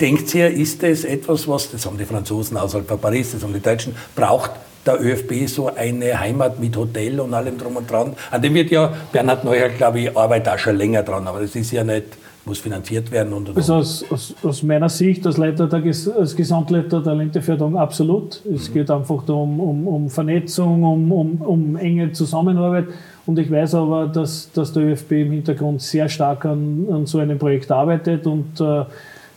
[0.00, 3.52] Denkt ihr, ist das etwas, was, das haben die Franzosen außerhalb von Paris, das haben
[3.52, 4.52] die Deutschen, braucht
[4.86, 8.14] der ÖFB so eine Heimat mit Hotel und allem drum und dran?
[8.30, 11.54] An dem wird ja Bernhard Neuer, glaube ich, arbeitet auch schon länger dran, aber das
[11.54, 12.06] ist ja nicht,
[12.46, 13.34] muss finanziert werden.
[13.34, 17.76] Und, und also aus, aus, aus, meiner Sicht, als Leiter der, als Gesamtleiter der Lenteförderung
[17.76, 18.40] absolut.
[18.54, 18.74] Es mhm.
[18.74, 22.86] geht einfach um, um, um Vernetzung, um, um, um enge Zusammenarbeit.
[23.26, 27.18] Und ich weiß aber, dass, dass der ÖFB im Hintergrund sehr stark an, an so
[27.18, 28.84] einem Projekt arbeitet und äh,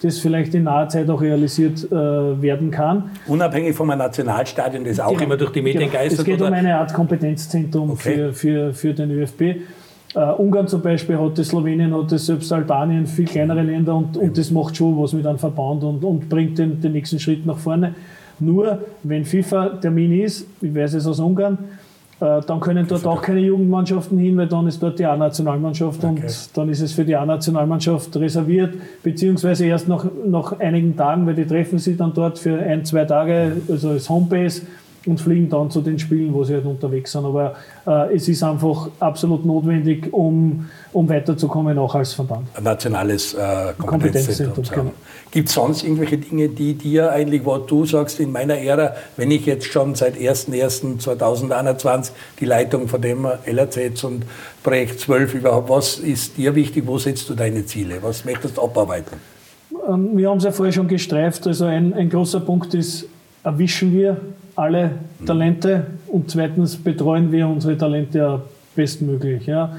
[0.03, 3.11] das vielleicht in naher Zeit auch realisiert äh, werden kann.
[3.27, 5.93] Unabhängig vom Nationalstadion, das auch genau, immer durch die Medien genau.
[5.93, 6.19] geistert?
[6.19, 6.49] Es geht oder?
[6.49, 8.15] um eine Art Kompetenzzentrum okay.
[8.15, 9.41] für, für, für den ÖFB.
[10.15, 14.15] Uh, Ungarn zum Beispiel hat das, Slowenien hat das, selbst Albanien, viel kleinere Länder und,
[14.15, 17.47] und das macht schon was mit einem Verband und, und bringt den, den nächsten Schritt
[17.47, 17.95] nach vorne.
[18.39, 21.57] Nur, wenn FIFA-Termin ist, ich weiß es aus Ungarn,
[22.23, 26.07] dann können dort auch keine Jugendmannschaften hin, weil dann ist dort die A-Nationalmannschaft okay.
[26.07, 31.35] und dann ist es für die A-Nationalmannschaft reserviert, beziehungsweise erst nach, nach einigen Tagen, weil
[31.35, 34.61] die treffen sich dann dort für ein, zwei Tage, also als Homebase
[35.05, 37.25] und fliegen dann zu den Spielen, wo sie halt unterwegs sind.
[37.25, 42.47] Aber äh, es ist einfach absolut notwendig, um, um weiterzukommen, auch als Verband.
[42.55, 44.65] Ein nationales äh, Kompetenzzentrum.
[44.69, 44.91] Genau.
[45.31, 49.31] Gibt es sonst irgendwelche Dinge, die dir eigentlich, wo du sagst, in meiner Ära, wenn
[49.31, 54.25] ich jetzt schon seit 01.01.2021 die Leitung von dem LRZ und
[54.61, 58.61] Projekt 12 überhaupt, was ist dir wichtig, wo setzt du deine Ziele, was möchtest du
[58.61, 59.17] abarbeiten?
[59.89, 63.05] Ähm, wir haben es ja vorher schon gestreift, also ein, ein großer Punkt ist,
[63.43, 64.17] erwischen wir
[64.55, 64.91] alle
[65.25, 68.41] Talente und zweitens betreuen wir unsere Talente ja
[68.75, 69.45] bestmöglich.
[69.45, 69.75] Ja.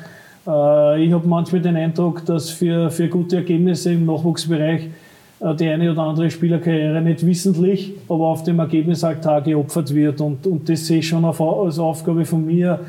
[0.47, 4.89] Äh, ich habe manchmal den Eindruck, dass für, für gute Ergebnisse im Nachwuchsbereich
[5.41, 10.21] äh, die eine oder andere Spielerkarriere nicht wissentlich, aber auf dem Ergebnisaltar geopfert wird.
[10.21, 12.81] Und, und das sehe ich schon als Aufgabe von mir,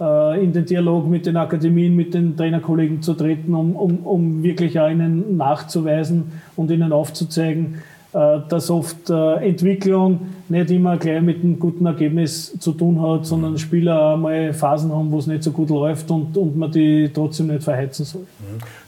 [0.00, 4.42] äh, in den Dialog mit den Akademien, mit den Trainerkollegen zu treten, um, um, um
[4.42, 7.76] wirklich auch ihnen nachzuweisen und ihnen aufzuzeigen,
[8.12, 14.14] dass oft Entwicklung nicht immer gleich mit einem guten Ergebnis zu tun hat, sondern Spieler
[14.14, 17.48] auch mal Phasen haben, wo es nicht so gut läuft und, und man die trotzdem
[17.48, 18.26] nicht verheizen soll.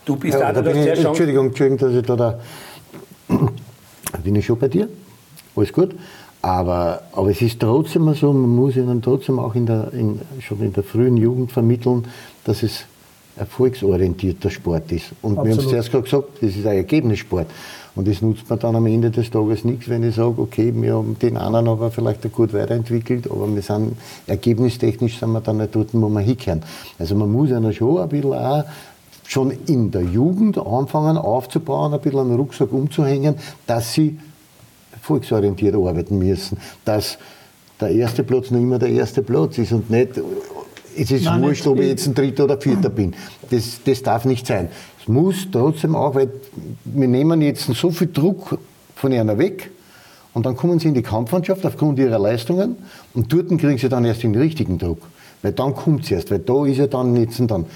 [0.04, 2.38] Du bist ja, da, da bin ich, Entschuldigung, Entschuldigung, dass ich da, da
[4.24, 4.88] bin ich schon bei dir,
[5.54, 5.94] alles gut.
[6.42, 10.60] Aber, aber es ist trotzdem so, man muss ihnen trotzdem auch in der, in, schon
[10.60, 12.04] in der frühen Jugend vermitteln,
[12.44, 12.84] dass es
[13.36, 15.12] erfolgsorientierter Sport ist.
[15.22, 15.44] Und Absolut.
[15.44, 17.46] wir haben es zuerst gerade gesagt, das ist ein Ergebnissport.
[17.94, 20.94] Und das nutzt man dann am Ende des Tages nichts, wenn ich sage, okay, wir
[20.94, 25.74] haben den anderen aber vielleicht gut weiterentwickelt, aber wir sind ergebnistechnisch sind wir dann nicht
[25.74, 26.62] dort, wo wir hinkehren.
[26.98, 28.64] Also man muss einer schon ein bisschen auch
[29.26, 34.18] schon in der Jugend anfangen aufzubauen, ein bisschen einen Rucksack umzuhängen, dass sie
[35.00, 37.18] volksorientiert arbeiten müssen, dass
[37.80, 40.10] der erste Platz noch immer der erste Platz ist und nicht,
[40.96, 43.14] es ist Nein, wurscht, ob ich jetzt ein Dritter oder Vierter bin.
[43.50, 44.68] Das, das darf nicht sein.
[45.02, 46.30] Es muss trotzdem auch, weil
[46.84, 48.56] wir nehmen jetzt so viel Druck
[48.94, 49.72] von einer weg
[50.32, 52.76] und dann kommen sie in die Kampfmannschaft aufgrund ihrer Leistungen
[53.12, 55.02] und dort kriegen sie dann erst den richtigen Druck.
[55.42, 57.66] Weil dann kommt es erst, weil da ist ja dann jetzt dann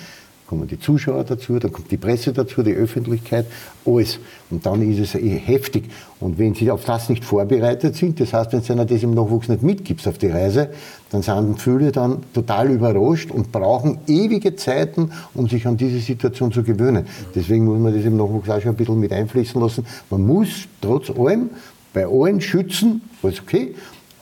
[0.46, 3.46] kommen die Zuschauer dazu, dann kommt die Presse dazu, die Öffentlichkeit,
[3.84, 4.18] alles.
[4.50, 5.84] Und dann ist es eh heftig.
[6.20, 9.12] Und wenn sie auf das nicht vorbereitet sind, das heißt, wenn du einer das im
[9.12, 10.70] Nachwuchs nicht mitgibst auf die Reise,
[11.10, 16.52] dann sind viele dann total überrascht und brauchen ewige Zeiten, um sich an diese Situation
[16.52, 17.06] zu gewöhnen.
[17.34, 19.84] Deswegen muss man das im Nachwuchs auch schon ein bisschen mit einfließen lassen.
[20.10, 21.50] Man muss trotz allem
[21.92, 23.74] bei allen schützen, alles okay,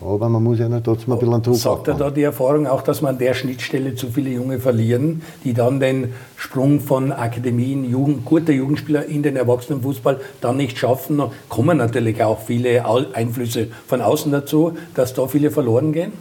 [0.04, 2.82] aber man muss ja noch trotzdem ein bisschen Druck Sagt er da die Erfahrung auch,
[2.82, 7.88] dass man an der Schnittstelle zu viele Junge verlieren, die dann den Sprung von Akademien,
[7.88, 11.22] Jugend, guter Jugendspieler in den Erwachsenenfußball dann nicht schaffen?
[11.48, 16.12] Kommen natürlich auch viele Einflüsse von außen dazu, dass da viele verloren gehen?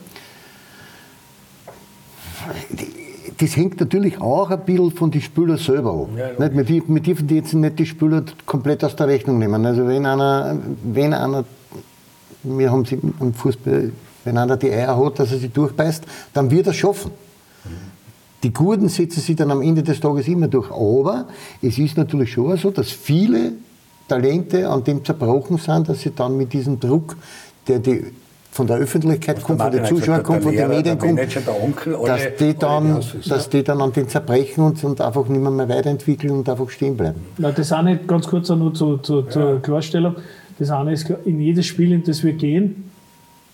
[3.37, 6.09] das hängt natürlich auch ein bisschen von den Spielern selber ab.
[6.17, 9.65] Ja, nicht, wir, wir dürfen jetzt nicht die Spieler komplett aus der Rechnung nehmen.
[9.65, 11.43] Also wenn einer, wenn einer
[12.43, 13.91] wir haben sie im Fußball,
[14.25, 16.03] wenn einer die Eier hat, dass er sie durchbeißt,
[16.33, 17.11] dann wird er es schaffen.
[18.43, 20.69] Die Guten setzen sich dann am Ende des Tages immer durch.
[20.69, 21.27] Aber
[21.61, 23.53] es ist natürlich schon so, dass viele
[24.07, 27.15] Talente an dem zerbrochen sind, dass sie dann mit diesem Druck,
[27.67, 28.11] der die
[28.51, 33.03] von der Öffentlichkeit kommt, von den Zuschauern kommt, von den Medien kommt, dass, die dann,
[33.27, 36.69] dass die dann an den zerbrechen und, und einfach nicht mehr, mehr weiterentwickeln und einfach
[36.69, 37.21] stehen bleiben.
[37.39, 40.17] Na, das eine, ganz kurz nur zu, zu, zur Klarstellung,
[40.59, 42.91] das eine ist, in jedes Spiel, in das wir gehen,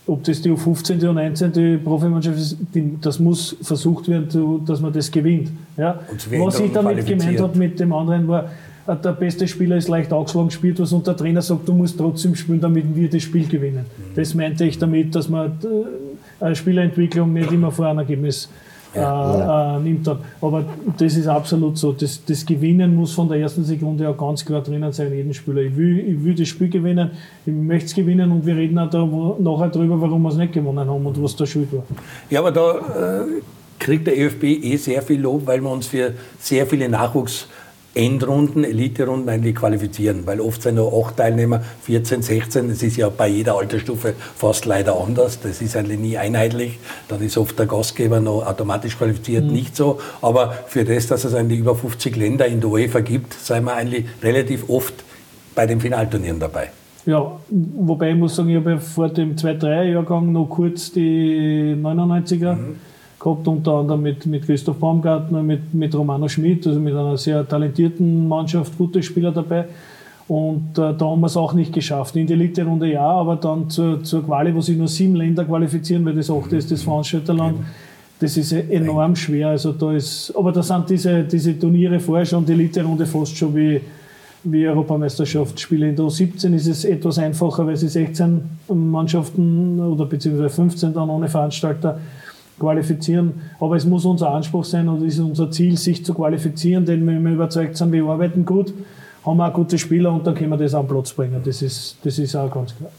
[0.08, 0.98] ob das die U15.
[0.98, 1.84] oder 19.
[1.84, 2.58] Profimannschaft ist,
[3.02, 5.52] das muss versucht werden, dass man das gewinnt.
[5.78, 6.00] Ja?
[6.40, 8.50] Was ich damit gemeint habe mit dem anderen war,
[8.88, 11.98] äh, der beste Spieler ist leicht ausgeschlagen, spielt was und der Trainer sagt, du musst
[11.98, 13.86] trotzdem spielen, damit wir das Spiel gewinnen.
[13.86, 14.16] Mhm.
[14.16, 18.69] Das meinte ich damit, dass man äh, eine Spielerentwicklung nicht immer vor einem Ergebnis äh,
[18.96, 19.78] ja.
[19.78, 20.06] äh, nimmt.
[20.08, 20.20] Dann.
[20.42, 20.66] Aber
[20.98, 21.92] das ist absolut so.
[21.92, 25.62] Das, das, Gewinnen muss von der ersten Sekunde auch ganz klar drinnen sein, jeden Spieler.
[25.62, 27.12] Ich will, ich will das Spiel gewinnen,
[27.46, 29.06] ich möchte es gewinnen und wir reden auch da
[29.40, 31.84] nachher darüber, warum wir es nicht gewonnen haben und was da schuld war.
[32.30, 33.42] Ja, aber da äh,
[33.80, 37.48] kriegt der ÖFB eh sehr viel Lob, weil wir uns für sehr viele Nachwuchs-
[38.00, 43.10] Endrunden, Elite-Runden eigentlich qualifizieren, weil oft sind nur acht Teilnehmer, 14, 16, das ist ja
[43.10, 47.66] bei jeder Altersstufe fast leider anders, das ist eigentlich nie einheitlich, dann ist oft der
[47.66, 49.52] Gastgeber noch automatisch qualifiziert, mhm.
[49.52, 53.34] nicht so, aber für das, dass es eigentlich über 50 Länder in der UEFA gibt,
[53.34, 54.94] sind wir eigentlich relativ oft
[55.54, 56.70] bei den Finalturnieren dabei.
[57.06, 62.56] Ja, wobei ich muss sagen, ich habe ja vor dem 2-3-Jahrgang noch kurz die 99er
[62.56, 62.76] mhm
[63.20, 67.48] gehabt, unter anderem mit, mit Christoph Baumgartner, mit, mit Romano Schmidt, also mit einer sehr
[67.48, 69.66] talentierten Mannschaft, gute Spieler dabei.
[70.30, 72.16] Und äh, da haben wir es auch nicht geschafft.
[72.16, 76.06] In die Elite-Runde ja, aber dann zur, zur Quali, wo sich nur sieben Länder qualifizieren,
[76.06, 77.58] weil das achte ist das Veranstalterland.
[78.20, 79.50] Das ist enorm schwer.
[79.50, 83.56] Also da ist, aber da sind diese, diese Turniere vorher schon, die Elite-Runde fast schon
[83.56, 83.82] wie,
[84.44, 85.90] wie Europameisterschaftsspiele.
[85.90, 91.10] In der U17 ist es etwas einfacher, weil sie 16 Mannschaften oder beziehungsweise 15 dann
[91.10, 92.00] ohne Veranstalter
[92.60, 93.42] qualifizieren.
[93.60, 97.06] Aber es muss unser Anspruch sein und es ist unser Ziel, sich zu qualifizieren, denn
[97.08, 98.74] wenn wir überzeugt sind, wir arbeiten gut,
[99.26, 101.42] haben wir auch gute Spieler und dann können wir das am Platz bringen.
[101.44, 102.92] Das ist, das ist auch ganz klar.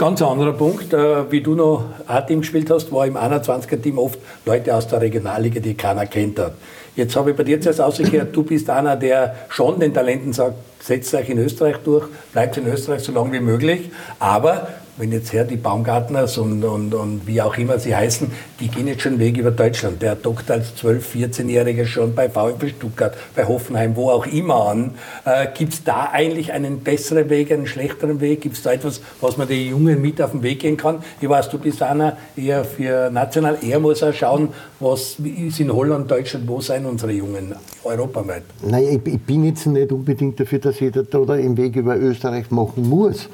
[0.00, 4.74] Ganz anderer Punkt, äh, wie du noch A-Team gespielt hast, war im 21er-Team oft Leute
[4.74, 6.54] aus der Regionalliga, die keiner kennt hat.
[6.96, 10.54] Jetzt habe ich bei dir zuerst ausgekehrt, du bist einer, der schon den Talenten sagt,
[10.82, 14.68] setzt euch in Österreich durch, bleibt in Österreich so lange wie möglich, aber
[15.00, 18.86] wenn jetzt her die Baumgartners und, und, und wie auch immer sie heißen, die gehen
[18.86, 20.02] jetzt schon Weg über Deutschland.
[20.02, 24.94] Der dockt als 12-, 14-Jähriger schon bei VfB Stuttgart, bei Hoffenheim, wo auch immer an.
[25.24, 28.42] Äh, Gibt es da eigentlich einen besseren Weg, einen schlechteren Weg?
[28.42, 31.02] Gibt es da etwas, was man den Jungen mit auf den Weg gehen kann?
[31.20, 35.72] Ich weiß, du bist einer eher für national, er muss auch schauen, was ist in
[35.72, 38.42] Holland, Deutschland, wo sind unsere Jungen europaweit?
[38.62, 42.50] Nein, ich, ich bin jetzt nicht unbedingt dafür, dass jeder da den Weg über Österreich
[42.50, 43.28] machen muss.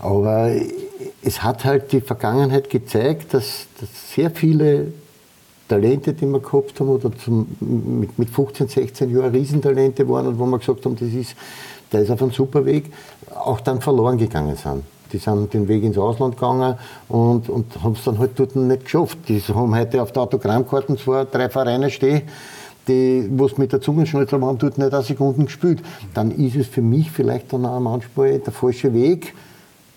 [0.00, 0.50] Aber
[1.24, 4.92] es hat halt die Vergangenheit gezeigt, dass, dass sehr viele
[5.68, 10.38] Talente, die wir gehabt haben, oder zum, mit, mit 15, 16 Jahren Riesentalente waren und
[10.38, 11.34] wo wir gesagt haben, das ist,
[11.90, 12.92] der ist auf einem super Weg,
[13.34, 14.82] auch dann verloren gegangen sind.
[15.12, 16.76] Die sind den Weg ins Ausland gegangen
[17.08, 19.18] und, und haben es dann halt dort nicht geschafft.
[19.28, 22.22] Die haben heute auf der Autogrammkarten zwar drei Vereine stehen,
[22.88, 25.82] die, was mit der Zungenschnalzer waren, dort nicht eine Sekunde gespielt.
[26.12, 29.34] Dann ist es für mich vielleicht dann auch manchmal der falsche Weg,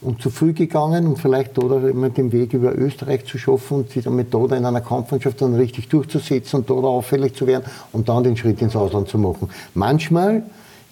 [0.02, 4.04] und zu früh gegangen und vielleicht oder den Weg über Österreich zu schaffen und sich
[4.04, 8.24] damit dort in einer Kampfmannschaft dann richtig durchzusetzen und dort auffällig zu werden und dann
[8.24, 9.50] den Schritt ins Ausland zu machen.
[9.74, 10.44] Manchmal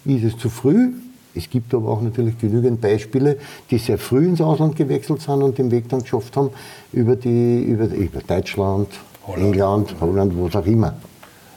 [0.05, 0.91] ist es zu früh.
[1.35, 3.37] Es gibt aber auch natürlich genügend Beispiele,
[3.69, 6.49] die sehr früh ins Ausland gewechselt sind und den Weg dann geschafft haben
[6.93, 8.87] über, die, über, über Deutschland,
[9.27, 9.45] Holland.
[9.45, 10.95] England, Holland, was auch immer.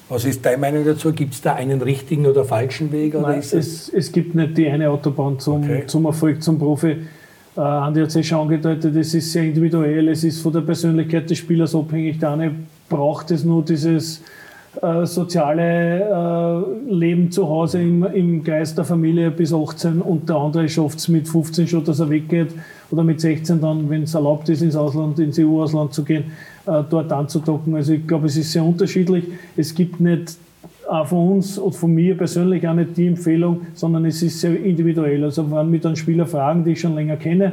[0.08, 1.12] Was ist deine Meinung dazu?
[1.12, 3.14] Gibt es da einen richtigen oder falschen Weg?
[3.14, 3.52] Oder Nein, es,
[3.92, 5.84] es, gibt nicht die eine Autobahn zum, okay.
[5.86, 6.96] zum Erfolg, zum Profi.
[7.58, 10.60] Äh, Andi hat es ja schon angedeutet, es ist sehr individuell, es ist von der
[10.60, 12.20] Persönlichkeit des Spielers abhängig.
[12.20, 12.54] Der eine
[12.88, 14.22] braucht es nur dieses
[14.80, 16.02] äh, soziale
[16.88, 21.00] äh, Leben zu Hause im, im Geist der Familie bis 18 und der andere schafft
[21.00, 22.54] es mit 15 schon, dass er weggeht
[22.92, 26.30] oder mit 16 dann, wenn es erlaubt ist, ins Ausland, ins EU-Ausland zu gehen,
[26.64, 27.74] äh, dort anzudocken.
[27.74, 29.24] Also ich glaube, es ist sehr unterschiedlich.
[29.56, 30.36] Es gibt nicht
[31.04, 35.24] von uns und von mir persönlich auch nicht die Empfehlung, sondern es ist sehr individuell.
[35.24, 37.52] Also wenn mich dann Spieler fragen, die ich schon länger kenne,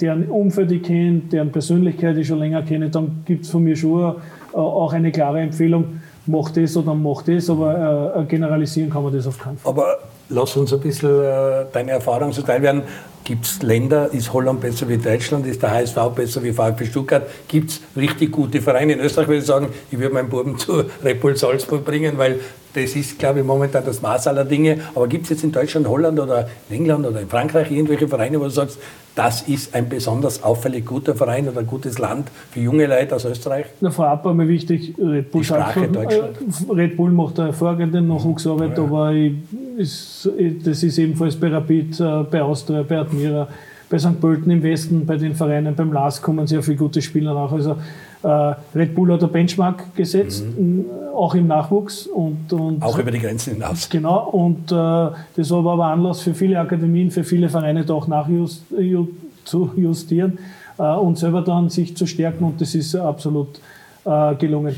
[0.00, 3.76] deren Umfeld ich kenne, deren Persönlichkeit ich schon länger kenne, dann gibt es von mir
[3.76, 4.14] schon
[4.52, 9.12] äh, auch eine klare Empfehlung, mach das oder mach das, aber äh, generalisieren kann man
[9.12, 9.72] das auf keinen Fall.
[9.72, 12.82] Aber lass uns ein bisschen äh, deine Erfahrung so teilen werden.
[13.30, 17.28] Gibt es Länder, ist Holland besser wie Deutschland, ist der HSV besser wie VfB Stuttgart?
[17.46, 18.94] Gibt es richtig gute Vereine?
[18.94, 22.40] In Österreich würde ich sagen, ich würde meinen Buben zu Red Bull Salzburg bringen, weil
[22.74, 24.78] das ist, glaube ich, momentan das Maß aller Dinge.
[24.96, 28.40] Aber gibt es jetzt in Deutschland, Holland oder in England oder in Frankreich irgendwelche Vereine,
[28.40, 28.78] wo du sagst,
[29.14, 33.24] das ist ein besonders auffällig guter Verein oder ein gutes Land für junge Leute aus
[33.24, 33.66] Österreich?
[33.80, 36.36] Na, vorab einmal wichtig, Red Bull, Sprache Deutschland.
[36.68, 38.84] Äh, Red Bull macht eine hervorragende Nachwuchsarbeit, ja.
[38.84, 39.34] aber ich,
[39.76, 40.30] ist,
[40.64, 43.48] das ist ebenfalls bei Rapid, äh, bei Austria, bei Admira,
[43.88, 44.20] bei St.
[44.20, 47.50] Pölten im Westen, bei den Vereinen, beim LAS kommen sehr viele gute Spieler nach.
[47.50, 47.74] Also
[48.22, 50.84] äh, Red Bull hat ein Benchmark gesetzt, mhm.
[51.12, 52.06] auch im Nachwuchs.
[52.06, 53.88] Und, und auch über die Grenzen hinaus.
[53.88, 58.06] Genau, und äh, das war aber Anlass für viele Akademien, für viele Vereine da auch
[58.06, 60.38] nachzujustieren
[60.78, 63.58] äh, und selber dann sich zu stärken und das ist absolut
[64.04, 64.76] äh, gelungen.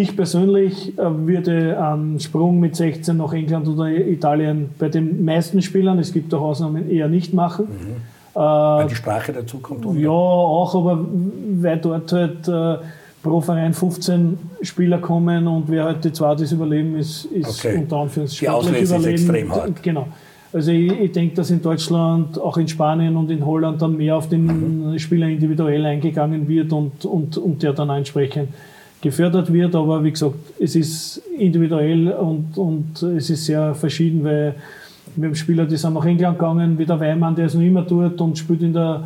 [0.00, 5.60] Ich persönlich äh, würde einen Sprung mit 16 nach England oder Italien bei den meisten
[5.60, 7.64] Spielern, es gibt auch Ausnahmen, eher nicht machen.
[7.64, 9.84] Mhm weil die Sprache dazu kommt?
[9.84, 9.98] Oder?
[9.98, 11.04] Ja, auch, aber
[11.60, 12.76] weil dort halt äh,
[13.22, 17.78] pro Verein 15 Spieler kommen und wer halt die zwei das überleben, ist, ist okay.
[17.78, 19.82] unter Anführungszeichen Die Auslese ist extrem hart.
[19.82, 20.06] Genau.
[20.52, 24.16] Also ich, ich denke, dass in Deutschland, auch in Spanien und in Holland dann mehr
[24.16, 24.98] auf den mhm.
[24.98, 28.48] Spieler individuell eingegangen wird und, und, und der dann entsprechend
[29.00, 29.74] gefördert wird.
[29.74, 34.54] Aber wie gesagt, es ist individuell und, und es ist sehr verschieden, weil
[35.16, 37.82] wir haben Spieler, die sind nach England gegangen, wie der Weimann, der ist noch immer
[37.82, 39.04] dort und spielt in der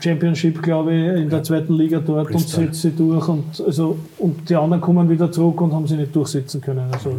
[0.00, 2.64] Championship, glaube ich, in der zweiten Liga dort Bristol.
[2.64, 3.26] und setzt sie durch.
[3.28, 6.88] Und, also, und die anderen kommen wieder zurück und haben sie nicht durchsetzen können.
[6.92, 7.14] Also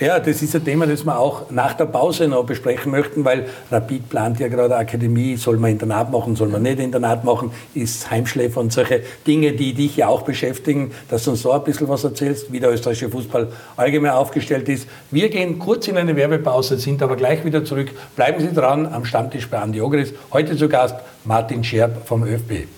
[0.00, 3.46] ja, das ist ein Thema, das wir auch nach der Pause noch besprechen möchten, weil
[3.70, 8.10] Rapid plant ja gerade Akademie, soll man Internat machen, soll man nicht Internat machen, ist
[8.10, 11.88] Heimschläfer und solche Dinge, die dich ja auch beschäftigen, dass du uns da ein bisschen
[11.88, 14.88] was erzählst, wie der österreichische Fußball allgemein aufgestellt ist.
[15.10, 17.90] Wir gehen kurz in eine Werbepause, sind aber gleich wieder zurück.
[18.16, 20.12] Bleiben Sie dran am Stammtisch bei Andi Ogris.
[20.32, 22.68] Heute zu Gast Martin Scherb vom ÖFB.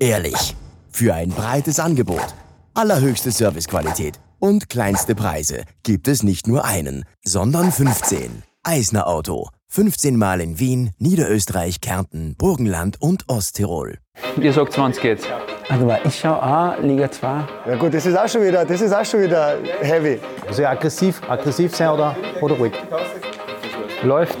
[0.00, 0.56] Ehrlich,
[0.90, 2.34] für ein breites Angebot,
[2.72, 8.42] allerhöchste Servicequalität und kleinste Preise gibt es nicht nur einen, sondern 15.
[8.62, 9.48] Eisner Auto.
[9.70, 13.98] 15 Mal in Wien, Niederösterreich, Kärnten, Burgenland und Osttirol.
[14.40, 15.26] Ihr sagt 20 jetzt.
[15.68, 17.26] Also ich schaue auch Liga 2.
[17.66, 20.18] Ja gut, das ist auch schon wieder, das ist auch schon wieder heavy.
[20.46, 22.72] Also aggressiv, aggressiv sein oder, oder ruhig.
[24.02, 24.38] Läuft.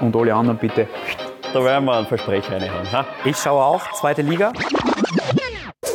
[0.00, 0.88] Und alle anderen bitte.
[1.52, 2.90] Da werden wir einen Versprecher reinhauen.
[2.90, 3.06] Ha?
[3.26, 4.52] Ich schaue auch zweite Liga.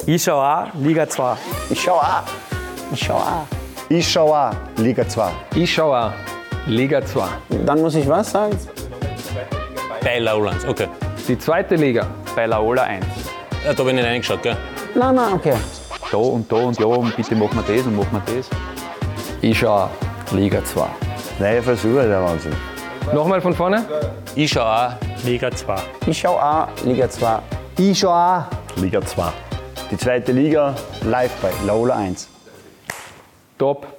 [0.06, 1.36] Ich schaue auch Liga 2.
[1.72, 2.24] Ich schaue auch.
[2.94, 3.48] Ich schaue auch.
[3.90, 5.32] Ich schaue auch Liga 2.
[5.56, 6.39] Ich schaue auch
[6.70, 7.28] Liga 2.
[7.66, 8.56] Dann muss ich was sagen?
[10.04, 10.88] Bei Laola 1, okay.
[11.28, 12.06] Die zweite Liga
[12.36, 13.06] bei Laola 1.
[13.66, 14.56] Ja, da bin ich reingeschaut, gell?
[14.94, 15.56] Nein, nein, okay.
[16.12, 18.50] Da und da und ja, und bitte machen wir das und machen wir das.
[19.42, 19.90] Ich schaue
[20.32, 20.86] Liga 2.
[21.40, 22.54] Neue Versuche, der Wahnsinn.
[23.14, 23.84] Nochmal von vorne?
[24.36, 25.76] Ich schaue auch Liga 2.
[26.06, 27.40] Ich schaue auch Liga 2.
[27.80, 29.24] Ich schaue auch Liga 2.
[29.90, 32.28] Die zweite Liga live bei Laola 1.
[33.58, 33.99] Top.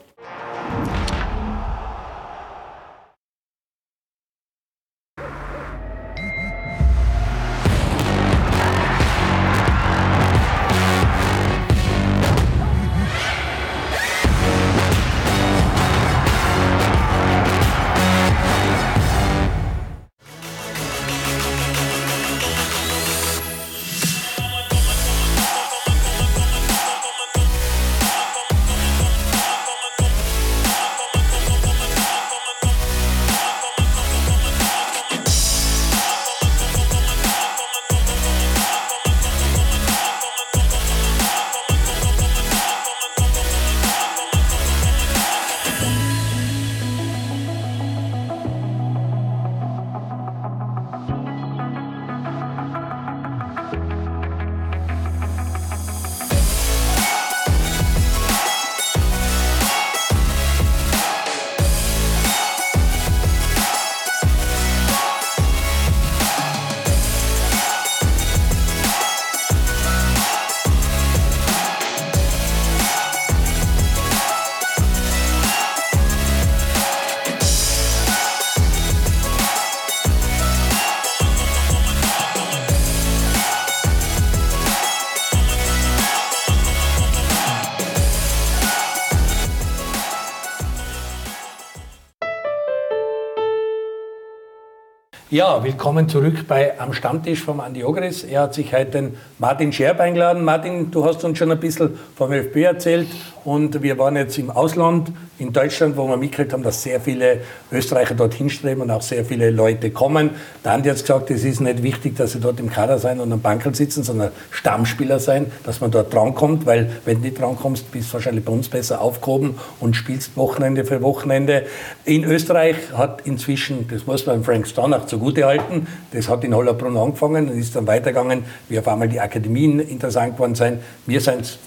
[95.33, 98.25] Ja, willkommen zurück bei Am Stammtisch vom Andi Ogris.
[98.25, 100.43] Er hat sich heute den Martin Scherb eingeladen.
[100.43, 103.07] Martin, du hast uns schon ein bisschen vom ÖFB erzählt,
[103.44, 107.40] Und wir waren jetzt im Ausland, in Deutschland, wo wir mitgekriegt haben, dass sehr viele
[107.72, 110.31] Österreicher dort hinstreben und auch sehr viele Leute kommen.
[110.64, 113.32] Der Andi hat gesagt, es ist nicht wichtig, dass sie dort im Kader sein und
[113.32, 117.91] am Bankel sitzen, sondern Stammspieler sein, dass man dort drankommt, weil wenn du nicht drankommst,
[117.91, 121.64] bist du wahrscheinlich bei uns besser aufgehoben und spielst Wochenende für Wochenende.
[122.05, 127.49] In Österreich hat inzwischen, das muss man Frank Stannach zugutehalten, das hat in Hollerbrunn angefangen
[127.49, 130.80] und ist dann weitergegangen, wie auf einmal die Akademien interessant geworden sind.
[131.07, 131.59] Wir sind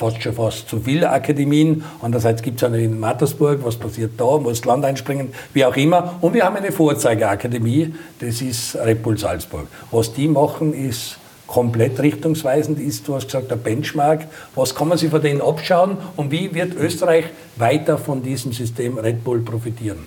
[0.00, 1.84] fast schon fast zu viele Akademien.
[2.00, 6.14] Andererseits gibt es eine in Mattersburg, was passiert da, muss Land einspringen, wie auch immer.
[6.22, 9.66] Und wir haben eine Vorzeigeakademie, das ist Red Bull Salzburg.
[9.90, 14.26] Was die machen, ist komplett richtungsweisend, ist, du hast gesagt, der Benchmark.
[14.54, 17.24] Was kann man sich von denen abschauen und wie wird Österreich
[17.56, 19.98] weiter von diesem System Red Bull profitieren?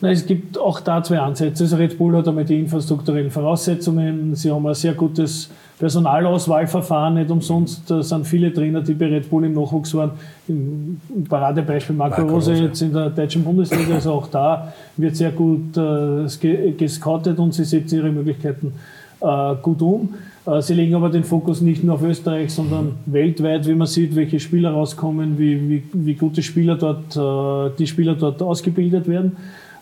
[0.00, 1.64] Na, es gibt auch da zwei Ansätze.
[1.64, 4.36] Also Red Bull hat einmal die infrastrukturellen Voraussetzungen.
[4.36, 5.48] Sie haben ein sehr gutes
[5.78, 7.14] Personalauswahlverfahren.
[7.14, 10.12] Nicht umsonst sind viele Trainer, die bei Red Bull im Nachwuchs waren.
[10.48, 13.94] Im Paradebeispiel Marco, Marco Rose jetzt in der deutschen Bundesliga.
[13.94, 18.72] Also auch da wird sehr gut äh, gescoutet und sie setzen ihre Möglichkeiten
[19.20, 20.14] äh, gut um.
[20.46, 24.14] Äh, sie legen aber den Fokus nicht nur auf Österreich, sondern weltweit, wie man sieht,
[24.14, 29.36] welche Spieler rauskommen, wie, wie, wie gute Spieler dort, äh, die Spieler dort ausgebildet werden.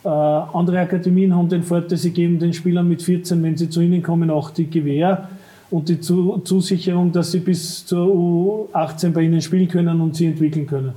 [0.05, 3.81] Äh, andere Akademien haben den Vorteil, sie geben den Spielern mit 14, wenn sie zu
[3.81, 5.29] ihnen kommen, auch die Gewähr
[5.75, 10.69] und die Zusicherung, dass sie bis zur U18 bei ihnen spielen können und sie entwickeln
[10.69, 10.93] können.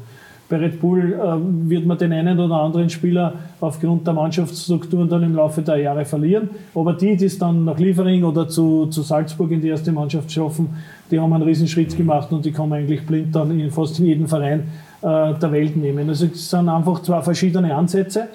[0.49, 5.23] Bei Red Bull äh, wird man den einen oder anderen Spieler aufgrund der Mannschaftsstrukturen dann
[5.23, 6.49] im Laufe der Jahre verlieren.
[6.75, 10.32] Aber die, die es dann nach Liefering oder zu, zu Salzburg in die erste Mannschaft
[10.32, 10.69] schaffen,
[11.09, 11.67] die haben einen Riesen
[11.97, 14.59] gemacht und die kann man eigentlich blind dann in fast in jedem Verein
[15.01, 16.07] äh, der Welt nehmen.
[16.07, 18.28] Also es sind einfach zwei verschiedene Ansätze.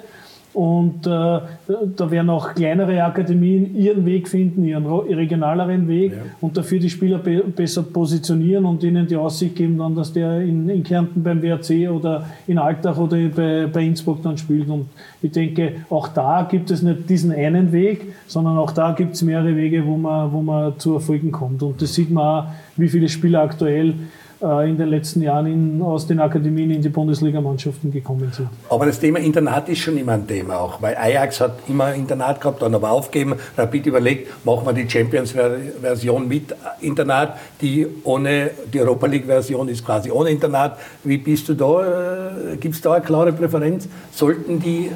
[0.53, 6.17] Und äh, da werden auch kleinere Akademien ihren Weg finden, ihren regionaleren Weg ja.
[6.41, 10.41] und dafür die Spieler be besser positionieren und ihnen die Aussicht geben, dann, dass der
[10.41, 14.69] in, in Kärnten beim WRC oder in Altach oder bei, bei Innsbruck dann spielt.
[14.69, 14.85] Und
[15.23, 19.23] ich denke, auch da gibt es nicht diesen einen Weg, sondern auch da gibt es
[19.23, 21.63] mehrere Wege, wo man, wo man zu Erfolgen kommt.
[21.63, 22.45] Und das sieht man auch,
[22.77, 23.95] wie viele Spieler aktuell
[24.43, 28.49] in den letzten Jahren in, aus den Akademien in die Bundesligamannschaften gekommen sind.
[28.69, 32.41] Aber das Thema Internat ist schon immer ein Thema auch, weil Ajax hat immer Internat
[32.41, 33.35] gehabt, dann aber aufgeben.
[33.57, 40.11] Rapid überlegt, machen wir die Champions-Version mit Internat, die ohne die Europa League-Version ist quasi
[40.11, 40.77] ohne Internat.
[41.05, 42.31] Wie bist du da?
[42.51, 43.87] Äh, Gibt es da eine klare Präferenz?
[44.11, 44.91] Sollten die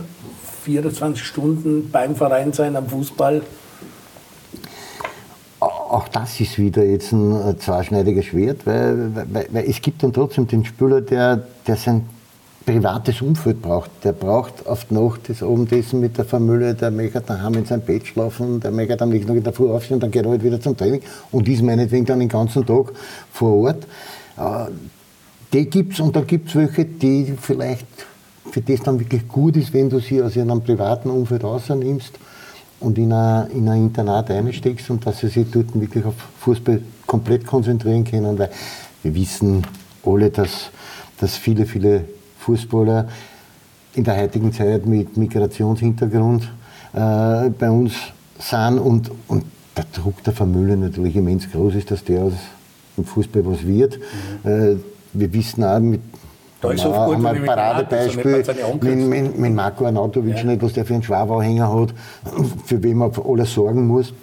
[0.64, 3.42] 24 Stunden beim Verein sein am Fußball?
[5.90, 10.14] Auch das ist wieder jetzt ein äh, zweischneidiges Schwert, weil, weil, weil, es gibt dann
[10.14, 12.06] trotzdem den Spieler, der, der sein
[12.66, 13.90] privates Umfeld braucht.
[14.04, 18.08] Der braucht oft noch das Abendessen mit der Familie, der möchte daheim in sein Bett
[18.08, 20.60] schlafen, der möchte am nächsten Tag in der Früh aufstehen, dann geht er halt wieder
[20.60, 22.92] zum Training und ist meinetwegen dann den ganzen Tag
[23.32, 23.88] vor Ort.
[24.38, 24.72] Äh,
[25.54, 27.88] die gibt es und da gibt es welche, die vielleicht
[28.52, 32.20] für das dann wirklich gut ist, wenn du sie aus ihrem privaten Umfeld rausnimmst
[32.80, 36.82] und in ein, in ein Internat einsteckst und dass sie sich dort wirklich auf Fußball
[37.06, 38.50] komplett konzentrieren können, weil
[39.04, 39.66] wir wissen
[40.06, 40.70] alle, dass,
[41.20, 42.06] dass viele, viele
[42.40, 43.08] Fußballer
[43.94, 46.44] in der heutigen Zeit mit Migrationshintergrund
[46.94, 47.94] äh, bei uns
[48.38, 49.44] sind und, und
[49.76, 52.34] der Druck der Familie natürlich immens groß ist, dass der aus
[52.96, 53.98] dem Fußball was wird.
[54.44, 54.50] Mhm.
[54.50, 54.76] Äh,
[55.14, 56.02] wir wissen auch, mit
[56.62, 58.44] da ist oft gut, ein Paradebeispiel
[58.82, 60.44] mit, mit, mit Marco Arnautovic ja.
[60.44, 61.94] nicht, was der für einen Schwabanhänger hat,
[62.66, 64.14] für wen man alles sorgen muss.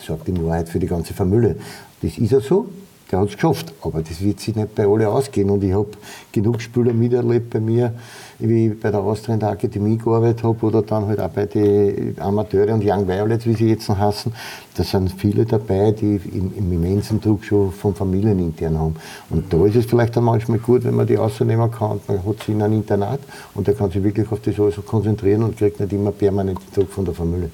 [0.00, 1.56] Sagt in Wahrheit für die ganze Familie.
[2.02, 2.68] Das ist ja so,
[3.10, 3.72] der hat es geschafft.
[3.82, 5.50] Aber das wird sich nicht bei allen ausgehen.
[5.50, 5.88] Und ich habe
[6.32, 7.94] genug Spieler miterlebt bei mir,
[8.38, 11.46] wie ich bei der Austria in der Akademie gearbeitet habe oder dann halt auch bei
[11.46, 14.32] den Amateuren und Young Violets, wie sie jetzt noch heißen.
[14.76, 18.96] Da sind viele dabei, die im, im immensen Druck schon von Familienintern haben.
[19.30, 22.00] Und da ist es vielleicht dann manchmal gut, wenn man die rausnehmen kann.
[22.06, 23.20] Man hat sie in einem Internat
[23.54, 26.90] und der kann sich wirklich auf das alles konzentrieren und kriegt nicht immer permanent Druck
[26.90, 27.50] von der Familie.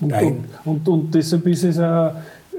[0.00, 0.12] Und,
[0.64, 2.12] und, und, deshalb ist es auch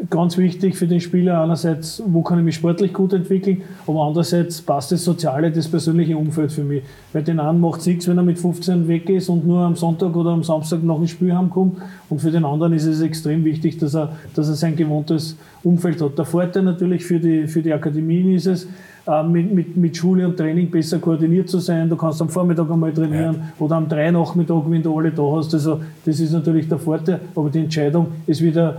[0.09, 4.61] ganz wichtig für den Spieler einerseits, wo kann ich mich sportlich gut entwickeln, aber andererseits
[4.61, 6.83] passt das Soziale, das persönliche Umfeld für mich.
[7.11, 9.75] Weil den einen macht es nichts, wenn er mit 15 weg ist und nur am
[9.75, 11.77] Sonntag oder am Samstag nach dem Spiel heimkommt
[12.09, 16.01] und für den anderen ist es extrem wichtig, dass er, dass er sein gewohntes Umfeld
[16.01, 16.17] hat.
[16.17, 18.67] Der Vorteil natürlich für die, für die Akademien ist es,
[19.05, 21.89] äh, mit, mit, mit Schule und Training besser koordiniert zu sein.
[21.89, 23.53] Du kannst am Vormittag einmal trainieren ja.
[23.59, 25.53] oder am drei Nachmittag, wenn du alle da hast.
[25.53, 28.77] Also das ist natürlich der Vorteil, aber die Entscheidung ist wieder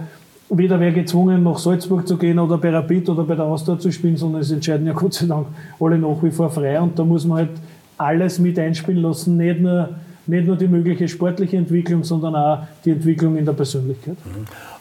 [0.51, 3.91] weder wer gezwungen, nach Salzburg zu gehen oder bei Rapid oder bei der Austria zu
[3.91, 5.47] spielen, sondern es entscheiden ja Gott sei Dank
[5.81, 6.81] alle nach wie vor frei.
[6.81, 7.51] Und da muss man halt
[7.97, 9.89] alles mit einspielen lassen, nicht nur
[10.27, 14.17] nicht nur die mögliche sportliche Entwicklung, sondern auch die Entwicklung in der Persönlichkeit.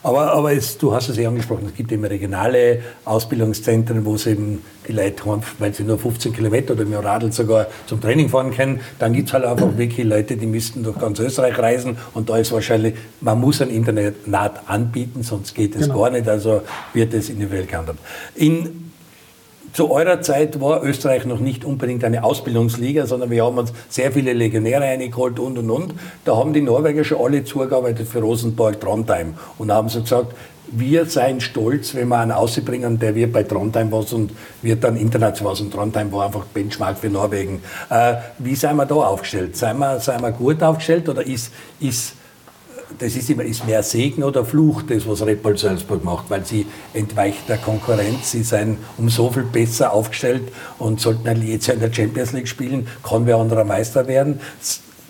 [0.01, 4.27] Aber, aber es, du hast es ja angesprochen, es gibt immer regionale Ausbildungszentren, wo es
[4.27, 8.01] eben die Leute haben, weil sie nur 15 Kilometer oder mit dem Radl sogar zum
[8.01, 8.81] Training fahren können.
[8.99, 12.37] Dann gibt es halt einfach wirklich Leute, die müssten durch ganz Österreich reisen und da
[12.37, 14.15] ist wahrscheinlich, man muss ein Internet
[14.67, 16.01] anbieten, sonst geht es Genau.
[16.01, 16.61] gar nicht, also
[16.93, 17.99] wird es individuell gehandhabt.
[18.35, 18.91] In
[19.73, 24.11] zu eurer Zeit war Österreich noch nicht unbedingt eine Ausbildungsliga, sondern wir haben uns sehr
[24.11, 25.93] viele Legionäre eingeholt und und und.
[26.25, 30.35] Da haben die Norweger schon alle zugearbeitet für Rosenborg Trondheim und haben so gesagt,
[30.75, 34.95] wir seien stolz, wenn wir einen ausbringen, der wird bei Trondheim was und wird dann
[34.95, 35.61] international was.
[35.61, 37.61] Und Trondheim war einfach Benchmark für Norwegen.
[37.89, 39.55] Äh, wie sind wir da aufgestellt?
[39.55, 42.15] Sind wir, sind wir gut aufgestellt oder ist, ist
[42.99, 46.45] das ist immer ist mehr Segen oder Fluch, das was Red Bull Salzburg macht, weil
[46.45, 50.43] sie entweicht der Konkurrenz, sie sind um so viel besser aufgestellt
[50.79, 54.39] und sollten jetzt in der Champions League spielen, kann wer anderer Meister werden.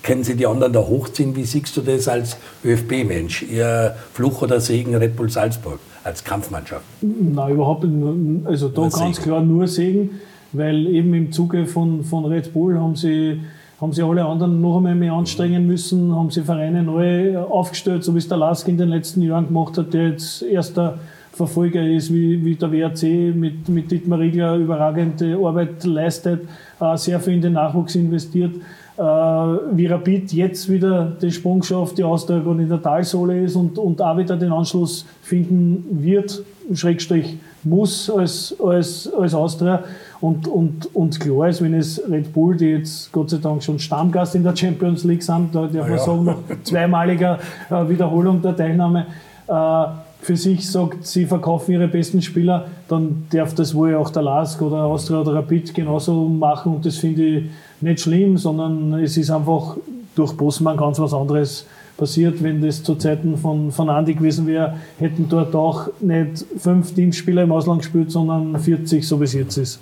[0.02, 1.34] Können Sie die anderen da hochziehen?
[1.34, 3.44] Wie siehst du das als ÖFB-Mensch?
[3.44, 6.84] Ihr Fluch oder Segen Red Bull Salzburg als Kampfmannschaft?
[7.02, 8.46] Nein, überhaupt nicht.
[8.46, 9.30] Also da Nur ganz Segen.
[9.30, 10.20] klar nur Segen,
[10.52, 13.40] weil eben im Zuge von, von Red Bull haben sie,
[13.84, 18.14] haben sie alle anderen noch einmal mehr anstrengen müssen, haben sie Vereine neu aufgestellt, so
[18.14, 21.00] wie es der Lask in den letzten Jahren gemacht hat, der jetzt erster
[21.34, 26.48] Verfolger ist, wie, wie der WRC mit, mit Dietmar Riegler überragende Arbeit leistet,
[26.80, 28.56] äh, sehr viel in den Nachwuchs investiert.
[28.96, 33.78] Äh, wie Rapid jetzt wieder den Sprung schafft, die Austria in der Talsohle ist und,
[33.78, 36.42] und auch wieder den Anschluss finden wird,
[36.74, 39.84] Schrägstrich muss als, als, als Austria.
[40.24, 43.78] Und, und, und klar ist, wenn es Red Bull, die jetzt Gott sei Dank schon
[43.78, 45.98] Stammgast in der Champions League sind, da darf man ja.
[45.98, 49.08] sagen, nach zweimaliger äh, Wiederholung der Teilnahme,
[49.50, 49.86] äh,
[50.22, 54.62] für sich sagt, sie verkaufen ihre besten Spieler, dann darf das wohl auch der Lask
[54.62, 57.44] oder Austria oder Rapid genauso machen und das finde ich
[57.82, 59.76] nicht schlimm, sondern es ist einfach
[60.16, 61.66] durch Bossmann ganz was anderes
[61.98, 62.42] passiert.
[62.42, 67.44] Wenn das zu Zeiten von, von Andi gewesen wäre, hätten dort auch nicht fünf Teamspieler
[67.44, 69.82] im Ausland gespielt, sondern 40, so wie es jetzt ist.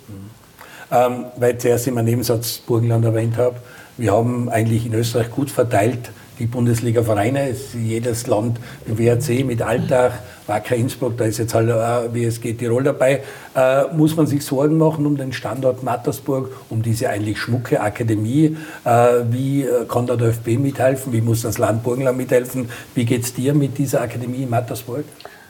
[0.92, 3.56] Ähm, weil ich zuerst in meinem Nebensatz Burgenland erwähnt habe,
[3.96, 7.54] wir haben eigentlich in Österreich gut verteilt die Bundesliga-Vereine.
[7.74, 10.12] Jedes Land, WRC mit Alltag,
[10.46, 13.22] Wacker Innsbruck, da ist jetzt halt WSG Tirol dabei.
[13.54, 18.56] Äh, muss man sich Sorgen machen um den Standort Mattersburg, um diese eigentlich schmucke Akademie?
[18.84, 18.90] Äh,
[19.30, 21.12] wie äh, kann da der ÖFB mithelfen?
[21.12, 22.68] Wie muss das Land Burgenland mithelfen?
[22.94, 25.04] Wie geht es dir mit dieser Akademie in Mattersburg?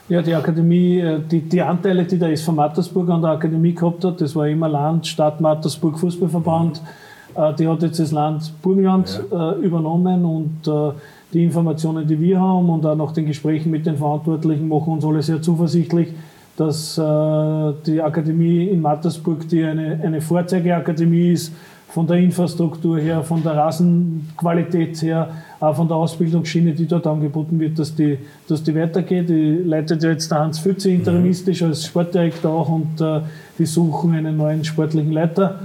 [0.09, 4.03] Ja, die Akademie, äh, die, die Anteile, die der SV Mattersburg an der Akademie gehabt
[4.03, 6.81] hat, das war immer Land, Stadt Mattersburg Fußballverband.
[7.35, 10.93] Äh, Die hat jetzt das Land Burgenland äh, übernommen und
[11.33, 15.05] die Informationen, die wir haben und auch nach den Gesprächen mit den Verantwortlichen machen uns
[15.05, 16.09] alle sehr zuversichtlich,
[16.57, 17.01] dass äh,
[17.85, 21.53] die Akademie in Mattersburg, die eine, eine Vorzeigeakademie ist,
[21.93, 25.29] von der Infrastruktur her, von der Rasenqualität her,
[25.59, 28.17] auch von der Ausbildungsschiene, die dort angeboten wird, dass die,
[28.47, 29.29] dass die weitergeht.
[29.29, 33.19] Die leitet ja jetzt der Hans Pfütze interimistisch als Sportdirektor auch und äh,
[33.59, 35.59] die suchen einen neuen sportlichen Leiter.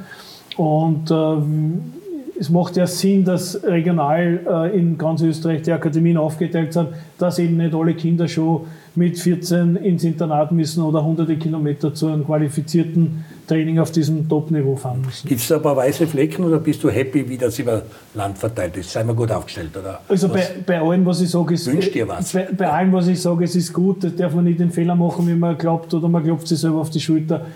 [0.59, 1.95] Und ähm,
[2.39, 7.39] es macht ja Sinn, dass regional äh, in ganz Österreich die Akademien aufgeteilt sind, dass
[7.39, 8.66] eben nicht alle Kinder schon
[8.99, 14.75] mit 14 ins Internat müssen oder hunderte Kilometer zu einem qualifizierten Training auf diesem Top-Niveau
[14.75, 15.29] fahren müssen.
[15.29, 17.83] Gibt es da ein paar weiße Flecken oder bist du happy, wie das über
[18.15, 18.91] Land verteilt ist?
[18.91, 20.01] Seien wir gut aufgestellt, oder?
[20.09, 22.33] Also bei, bei allem, was ich sage, ist, dir was.
[22.33, 24.97] Bei, bei allem, was ich sage, es ist gut, das darf man nicht den Fehler
[24.97, 27.47] machen, wie man glaubt, oder man klopft sich selber auf die Schulter.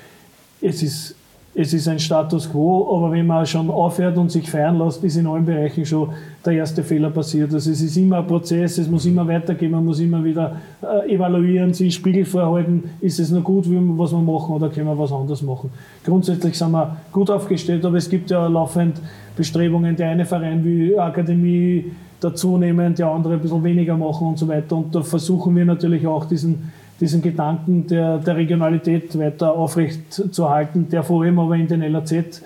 [0.61, 1.17] Es ist,
[1.55, 5.17] es ist ein Status quo, aber wenn man schon aufhört und sich feiern lässt, ist
[5.17, 6.09] in allen Bereichen schon
[6.45, 7.53] der erste Fehler passiert.
[7.53, 11.15] Also es ist immer ein Prozess, es muss immer weitergehen, man muss immer wieder äh,
[11.15, 14.99] evaluieren, sich Spiegel vorhalten, ist es noch gut, wie was wir machen oder können wir
[14.99, 15.71] was anderes machen.
[16.03, 18.97] Grundsätzlich sind wir gut aufgestellt, aber es gibt ja laufend
[19.37, 21.93] Bestrebungen, der eine Verein will Akademie
[22.23, 24.77] dazu nehmen, der andere ein bisschen weniger machen und so weiter.
[24.77, 26.73] Und da versuchen wir natürlich auch diesen,
[27.03, 31.83] diesen Gedanken der, der Regionalität weiter aufrecht zu halten, der vor allem aber in den
[31.83, 32.41] LAZ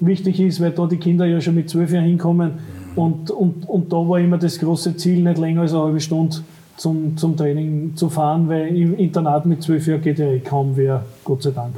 [0.00, 2.50] wichtig ist, weil da die Kinder ja schon mit zwölf Jahren hinkommen.
[2.96, 6.36] Und, und, und da war immer das große Ziel, nicht länger als eine halbe Stunde
[6.76, 10.72] zum, zum Training zu fahren, weil im Internat mit zwölf Jahren geht ja eh kaum
[10.76, 11.74] wer, Gott sei Dank,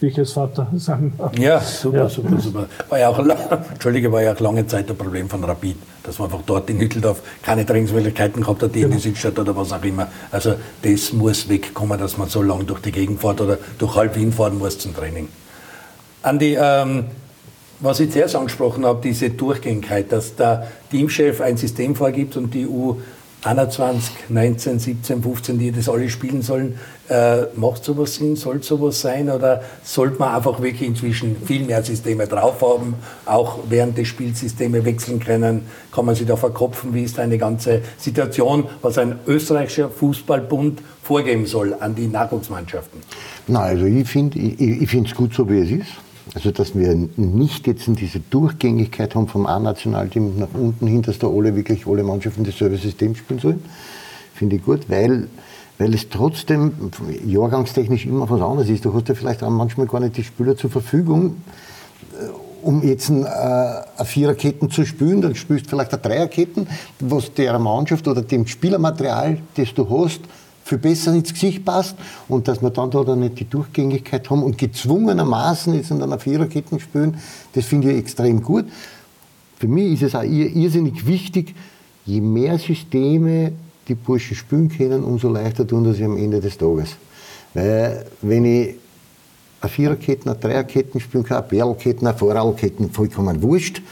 [0.00, 1.38] wie ich als Vater sagen darf.
[1.38, 2.08] Ja, super, Ja.
[2.08, 2.66] super, super.
[2.88, 3.18] War ja auch,
[3.72, 5.76] Entschuldige, war ja auch lange Zeit ein Problem von Rapid,
[6.08, 9.54] dass man einfach dort in Hütteldorf keine Trainingsmöglichkeiten gehabt hat, die in die Südstadt oder
[9.54, 10.08] was auch immer.
[10.32, 14.16] Also das muss wegkommen, dass man so lange durch die Gegend fährt oder durch halb
[14.16, 15.28] Wien fahren muss zum Training.
[16.22, 17.04] Andi, ähm,
[17.80, 22.66] was ich zuerst angesprochen habe, diese Durchgängigkeit, dass der Teamchef ein System vorgibt und die
[23.44, 26.78] 21, 19, 17, 15, die das alle spielen sollen.
[27.08, 28.36] Äh, macht sowas Sinn?
[28.36, 29.30] Soll sowas sein?
[29.30, 32.94] Oder sollte man einfach wirklich inzwischen viel mehr Systeme drauf haben,
[33.24, 35.62] auch während des Spiels Systeme wechseln können?
[35.90, 36.92] Kann man sich da verkopfen?
[36.94, 43.00] Wie ist eine ganze Situation, was ein österreichischer Fußballbund vorgeben soll an die Nachwuchsmannschaften?
[43.46, 45.92] Na, also ich finde es ich, ich gut so, wie es ist.
[46.34, 51.26] Also, dass wir nicht jetzt diese Durchgängigkeit haben vom A-Nationalteam nach unten hin, dass da
[51.26, 53.62] alle wirklich alle Mannschaften dasselbe System spielen sollen.
[54.34, 55.28] Finde ich gut, weil,
[55.78, 56.72] weil es trotzdem
[57.24, 58.84] jahrgangstechnisch immer was anderes ist.
[58.84, 61.36] Du hast ja vielleicht auch manchmal gar nicht die Spieler zur Verfügung,
[62.12, 62.26] äh,
[62.62, 66.66] um jetzt ein, äh, eine Viererketten zu spielen, dann spielst du vielleicht eine Dreierketten,
[66.98, 70.20] was der Mannschaft oder dem Spielermaterial, das du hast,
[70.64, 71.96] viel besser ins Gesicht passt
[72.28, 76.18] und dass wir dann da dann nicht die Durchgängigkeit haben und gezwungenermaßen jetzt in einer
[76.18, 77.16] Viererketten spielen,
[77.54, 78.66] das finde ich extrem gut.
[79.58, 81.54] Für mich ist es auch irrsinnig wichtig,
[82.04, 83.52] je mehr Systeme
[83.88, 86.96] die Burschen spielen können, umso leichter tun das sie am Ende des Tages.
[87.54, 88.74] Weil wenn ich
[89.60, 93.82] eine Viererketten, eine Dreierketten spielen kann, eine Perlketten, eine Vorrallketten, vollkommen wurscht,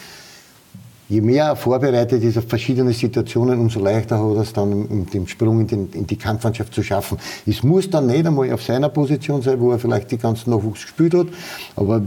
[1.08, 5.28] je mehr er vorbereitet ist auf verschiedene Situationen, umso leichter hat er es dann, den
[5.28, 7.18] Sprung in, den, in, die Kampfmannschaft zu schaffen.
[7.46, 10.82] Es muss dann nicht einmal auf seiner Position sein, wo er vielleicht die ganzen Nachwuchs
[10.82, 11.26] gespielt hat,
[11.76, 12.02] aber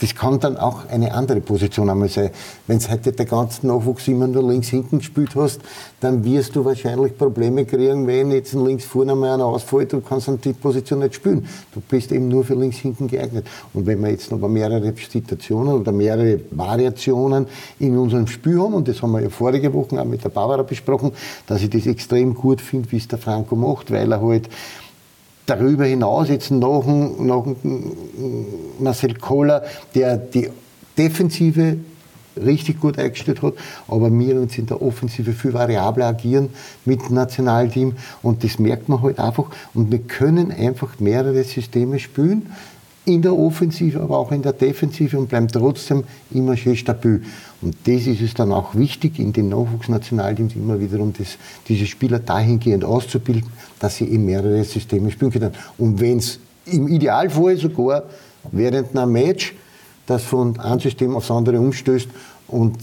[0.00, 2.30] das kann dann auch eine andere Position einmal sein.
[2.66, 5.60] Wenn du heute der ganzen Nachwuchs immer nur links hinten gespielt hast,
[6.00, 10.28] dann wirst du wahrscheinlich Probleme kriegen, wenn jetzt links vorne mal einer ausfällt, du kannst
[10.28, 11.46] dann die Position nicht spielen.
[11.72, 13.46] Du bist eben nur für links hinten geeignet.
[13.74, 17.46] Und wenn wir jetzt noch mehrere Situationen oder mehrere Variationen
[17.78, 20.62] in unserem Spiel haben, und das haben wir ja vorige Woche auch mit der Barbara
[20.62, 21.12] besprochen,
[21.46, 24.48] dass ich das extrem gut finde, wie es der Franco macht, weil er halt
[25.50, 27.92] darüber hinaus jetzt noch ein, noch ein
[28.78, 30.48] Marcel Kohler, der die
[30.96, 31.76] Defensive
[32.36, 33.54] richtig gut eingestellt hat,
[33.88, 36.50] aber wir uns in der Offensive viel variabler agieren
[36.84, 39.46] mit dem Nationalteam und das merkt man halt einfach.
[39.74, 42.52] Und wir können einfach mehrere Systeme spielen,
[43.04, 47.22] in der Offensive, aber auch in der Defensive und bleiben trotzdem immer schön stabil.
[47.62, 52.18] Und das ist es dann auch wichtig, in den Nachwuchsnationalteams immer wiederum das, diese Spieler
[52.18, 55.52] dahingehend auszubilden, dass sie in mehrere Systeme spielen können.
[55.78, 58.04] Und wenn es im Idealfall sogar
[58.52, 59.54] während einem Match
[60.06, 62.08] das von einem System aufs andere umstößt
[62.48, 62.76] und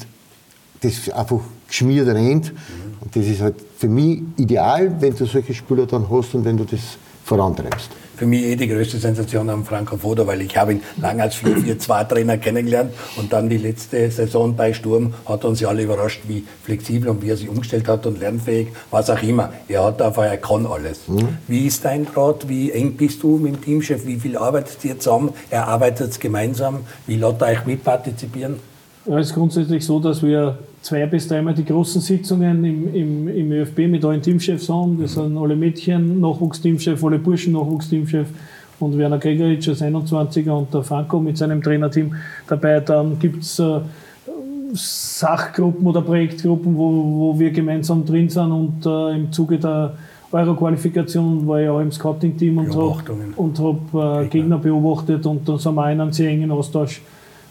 [0.81, 2.53] das einfach geschmiert rennt.
[3.01, 6.57] Und das ist halt für mich ideal, wenn du solche Spieler dann hast und wenn
[6.57, 10.73] du das vorantreibst für mich eh die größte Sensation am Franco Foda, weil ich habe
[10.73, 15.69] ihn lange als 4-4-2-Trainer kennengelernt und dann die letzte Saison bei Sturm hat uns ja
[15.69, 19.53] alle überrascht, wie flexibel und wie er sich umgestellt hat und lernfähig, was auch immer.
[19.67, 21.07] Er hat einfach, er kann alles.
[21.07, 21.37] Mhm.
[21.47, 22.49] Wie ist dein Draht?
[22.49, 24.05] Wie eng bist du mit dem Teamchef?
[24.07, 25.33] Wie viel arbeitet ihr zusammen?
[25.51, 26.79] Er arbeitet gemeinsam.
[27.05, 28.55] Wie lässt ihr euch mitpartizipieren?
[29.05, 30.57] Ja, es ist grundsätzlich so, dass wir
[30.87, 34.97] zwei bis dreimal die großen Sitzungen im, im, im ÖFB mit allen Teamchefs haben.
[35.01, 38.27] Das sind alle Mädchen, Nachwuchsteamchef, alle Burschen, Nachwuchsteamchef
[38.79, 42.15] und Werner Gregoritsch als 21er und der Franco mit seinem Trainerteam
[42.47, 42.79] dabei.
[42.79, 43.81] Dann gibt es äh,
[44.73, 49.93] Sachgruppen oder Projektgruppen, wo, wo wir gemeinsam drin sind und äh, im Zuge der
[50.31, 55.75] Euro-Qualifikation war ich auch im Scouting-Team und habe hab, äh, Gegner beobachtet und dann sind
[55.75, 57.01] wir in einem sehr engen Austausch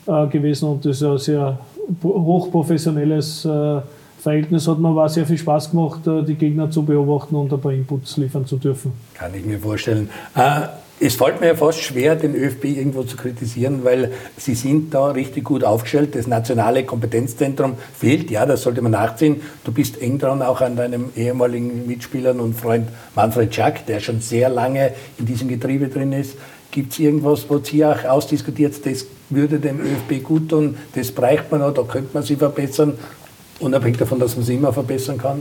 [0.07, 1.59] äh, gewesen und das ist ein sehr
[2.03, 3.80] hochprofessionelles äh,
[4.20, 4.66] Verhältnis.
[4.68, 7.72] Hat mir war sehr viel Spaß gemacht, äh, die Gegner zu beobachten und ein paar
[7.72, 8.93] Inputs liefern zu dürfen.
[9.14, 10.11] Kann ich mir vorstellen.
[10.34, 10.62] Äh,
[10.99, 15.09] es fällt mir ja fast schwer, den ÖFB irgendwo zu kritisieren, weil sie sind da
[15.09, 16.14] richtig gut aufgestellt.
[16.14, 19.43] Das nationale Kompetenzzentrum fehlt, ja, das sollte man nachziehen.
[19.64, 24.22] Du bist eng dran auch an deinem ehemaligen Mitspieler und Freund Manfred Schack, der schon
[24.22, 26.37] sehr lange in diesem Getriebe drin ist.
[26.76, 31.46] Gibt es irgendwas, wo ihr auch ausdiskutiert, das würde dem ÖFB gut tun, das bräuchte
[31.50, 32.92] man noch, da könnte man sich verbessern,
[33.60, 35.40] unabhängig davon, dass man sich immer verbessern kann?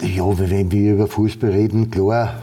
[0.00, 2.36] Ja, wenn wir über Fußball reden, klar,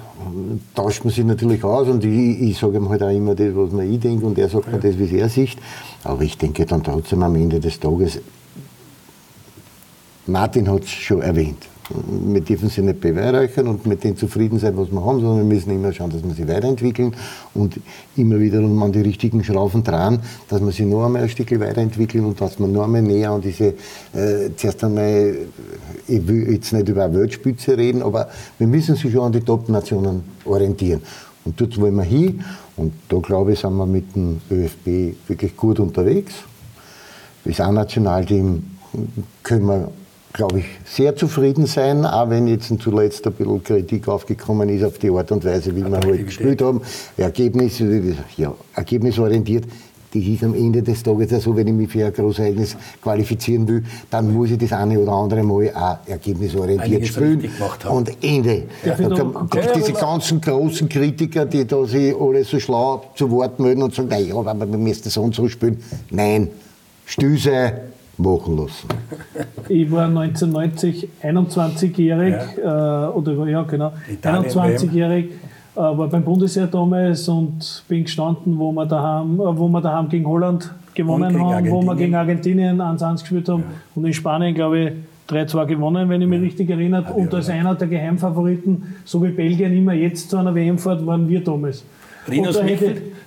[0.75, 3.71] tauscht man sich natürlich aus und ich, ich sage ihm halt auch immer das, was
[3.71, 4.73] man ich denke und er sagt ja.
[4.73, 5.57] mir das, wie er sieht.
[6.03, 8.21] Aber ich denke dann trotzdem am Ende des Tages,
[10.27, 11.67] Martin hat es schon erwähnt,
[12.33, 15.55] wir dürfen sie nicht beweihräuchern und mit dem zufrieden sein, was wir haben, sondern wir
[15.55, 17.13] müssen immer schauen, dass wir sie weiterentwickeln
[17.53, 17.79] und
[18.15, 20.19] immer wieder an die richtigen Schrauben dran,
[20.49, 23.41] dass wir sie noch einmal ein Stück weiterentwickeln und dass wir noch einmal näher an
[23.41, 23.73] diese,
[24.13, 25.35] äh, zuerst einmal,
[26.07, 29.41] ich will jetzt nicht über eine Weltspitze reden, aber wir müssen sich schon an die
[29.41, 31.01] Top-Nationen orientieren.
[31.43, 32.43] Und dort wollen wir hin
[32.77, 36.33] und da glaube ich, sind wir mit dem ÖFB wirklich gut unterwegs.
[37.43, 38.63] Das A-Nationalteam
[39.43, 39.91] können wir
[40.33, 44.97] glaube ich, sehr zufrieden sein, auch wenn jetzt zuletzt ein bisschen Kritik aufgekommen ist auf
[44.97, 46.81] die Art und Weise, wie wir halt gespielt haben.
[47.17, 47.81] Ergebnis,
[48.37, 49.65] ja, ergebnisorientiert.
[50.13, 53.67] das ist am Ende des Tages ja so, wenn ich mich für ein Großereignis qualifizieren
[53.67, 57.49] will, dann muss ich das eine oder andere Mal auch ergebnisorientiert Einiges spielen.
[57.89, 58.63] Und Ende.
[58.83, 63.59] Ich Da kommen diese ganzen großen Kritiker, die da sich alle so schlau zu Wort
[63.59, 65.81] melden und sagen, naja, aber wir müssen so und so spielen.
[66.09, 66.49] Nein,
[67.37, 67.73] sein,
[68.21, 68.87] machen lassen.
[69.67, 77.27] Ich war 1990 21-jährig, äh, oder ja, genau, Italien 21-jährig, äh, war beim Bundesheer damals
[77.27, 81.81] und bin gestanden, wo wir daheim, äh, wo wir daheim gegen Holland gewonnen haben, wo
[81.81, 82.81] wir gegen Argentinien.
[82.81, 83.63] 1-1 gespielt haben
[83.95, 84.91] und in Spanien, glaube ich,
[85.29, 87.13] 3-2 gewonnen, wenn ich mich richtig erinnere.
[87.13, 91.27] Und als einer der Geheimfavoriten, so wie Belgien immer jetzt zu einer WM fährt, waren
[91.29, 91.85] wir damals.
[92.29, 92.67] Rinus und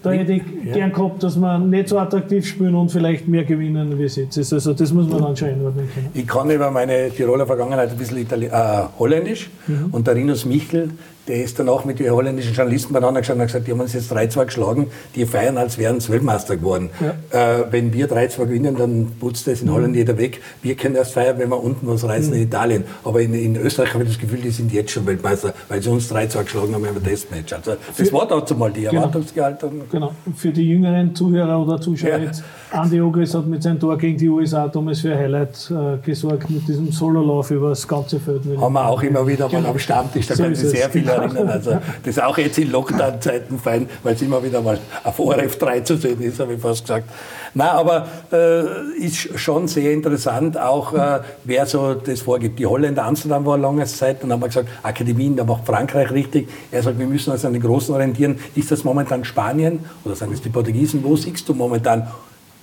[0.05, 0.43] da hätte, ich
[0.73, 4.37] gern gehabt, dass wir nicht so attraktiv spielen und vielleicht mehr gewinnen, wie es jetzt
[4.37, 4.53] ist.
[4.53, 6.11] Also das muss man dann schon einordnen können.
[6.13, 8.51] Ich kann über meine Tiroler Vergangenheit ein bisschen Itali äh,
[8.99, 9.51] Holländisch.
[9.93, 10.91] Und der Rinus Michel,
[11.27, 13.81] der ist dann auch mit den holländischen Journalisten beieinander gestanden und hat gesagt, die haben
[13.81, 16.91] uns jetzt 3-2 geschlagen, die feiern, als wären sie Weltmeister geworden.
[17.31, 20.41] Äh, wenn wir 3-2 gewinnen, dann putzt das in Holland jeder weg.
[20.63, 22.85] Wir können erst feiern, wenn wir unten was reißen in Italien.
[23.05, 25.89] Aber in, in Österreich habe ich das Gefühl, die sind jetzt schon Weltmeister, weil sie
[25.91, 27.53] uns 3-2 geschlagen haben im Testmatch.
[27.53, 29.83] Also das war dazu mal die Erwartungsgehaltung.
[29.91, 30.13] Genau.
[30.37, 32.19] Für die jüngeren Zuhörer oder Zuschauer Ja.
[32.19, 36.05] jetzt, Andi Ogris hat mit seinem Tor gegen die USA damals für ein Highlight äh,
[36.05, 38.43] gesorgt, mit diesem Sololauf über das ganze Feld.
[38.61, 39.71] haben wir auch immer wieder mal Genau.
[39.71, 40.61] am Stammtisch, da So können es.
[40.71, 41.14] sehr viele Genau.
[41.15, 41.49] Erinnern.
[41.49, 45.59] Also, das ist auch jetzt in Lockdown-Zeiten fein, weil es immer wieder mal auf ORF
[45.59, 47.09] 3 zu sehen ist, habe ich fast gesagt.
[47.55, 52.59] Nein, aber äh, ist schon sehr interessant, auch äh, wer so das vorgibt.
[52.59, 56.49] Die Holländer, Amsterdam war lange Zeit, dann haben wir gesagt, Akademien, da macht Frankreich richtig.
[56.73, 58.39] Er sagt, wir müssen uns an den Großen orientieren.
[58.57, 61.05] Ist das momentan Spanien oder sind es die Portugiesen?
[61.05, 62.09] Wo siehst du momentan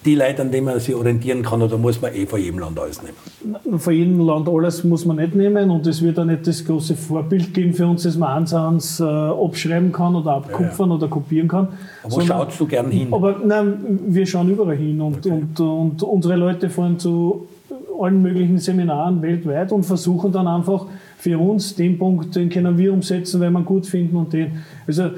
[0.05, 2.79] die Leute, an denen man sich orientieren kann, oder muss man eh von jedem Land
[2.79, 3.79] alles nehmen?
[3.79, 6.95] Von jedem Land alles muss man nicht nehmen und es wird auch nicht das große
[6.95, 11.47] Vorbild geben für uns, dass man eins eins äh, abschreiben kann oder abkupfern oder kopieren
[11.47, 11.67] kann.
[12.03, 13.07] Aber wo schaust du gern hin?
[13.11, 17.47] Aber nein, wir schauen überall hin und, und, und unsere Leute fahren zu
[17.99, 20.87] allen möglichen Seminaren weltweit und versuchen dann einfach
[21.19, 24.63] für uns den Punkt, den können wir umsetzen, wenn wir ihn gut finden und den.
[24.87, 25.11] Also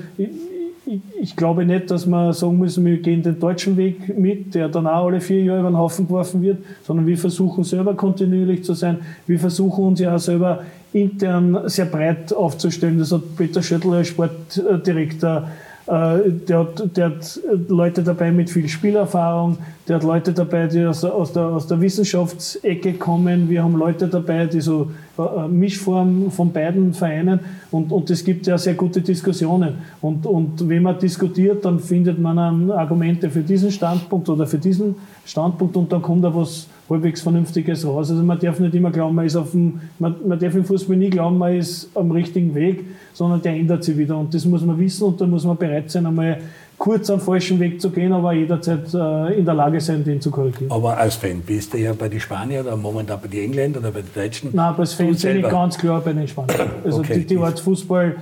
[1.21, 4.85] ich, glaube nicht, dass wir sagen müssen, wir gehen den deutschen Weg mit, der dann
[4.85, 8.73] auch alle vier Jahre über den Haufen geworfen wird, sondern wir versuchen selber kontinuierlich zu
[8.73, 8.99] sein.
[9.25, 12.99] Wir versuchen uns ja auch selber intern sehr breit aufzustellen.
[12.99, 15.49] Das hat Peter Schöttl als Sportdirektor
[15.85, 19.57] der hat, der hat Leute dabei mit viel Spielerfahrung,
[19.87, 23.49] der hat Leute dabei, die aus, der- aus, der, aus der Wissenschaftsecke kommen.
[23.49, 28.47] Wir haben Leute dabei, die so äh, Mischform von beiden vereinen und, und es gibt
[28.47, 29.75] ja sehr gute Diskussionen.
[30.01, 34.95] Und, und wenn man diskutiert, dann findet man Argumente für diesen Standpunkt oder für diesen
[35.25, 38.11] Standpunkt und dann kommt da was halbwegs Vernünftiges raus.
[38.11, 40.97] Also man darf nicht immer glauben, man ist auf dem, man, man darf im Fußball
[40.97, 44.17] nie glauben, man ist am richtigen Weg, sondern der ändert sich wieder.
[44.17, 46.39] Und das muss man wissen und da muss man bereit sein, einmal
[46.77, 50.29] kurz am falschen Weg zu gehen, aber jederzeit äh, in der Lage sein, den zu
[50.29, 50.71] korrigieren.
[50.71, 53.91] Aber als Fan bist du ja bei den Spaniern oder momentan bei den Engländern oder
[53.93, 54.49] bei den Deutschen?
[54.51, 56.69] Nein, aber als Fan bin ich ganz klar bei den Spaniern.
[56.83, 57.19] Also Okay.
[57.19, 58.15] die, die Art Fußball,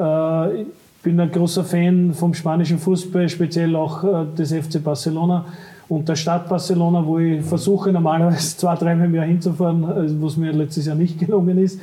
[0.00, 0.66] äh, ich
[1.02, 5.44] bin ein großer Fan vom spanischen Fußball, speziell auch äh, des FC Barcelona
[5.88, 10.36] und der Stadt Barcelona, wo ich versuche normalerweise zwei, dreimal im Jahr hinzufahren, also was
[10.36, 11.80] mir letztes Jahr nicht gelungen ist.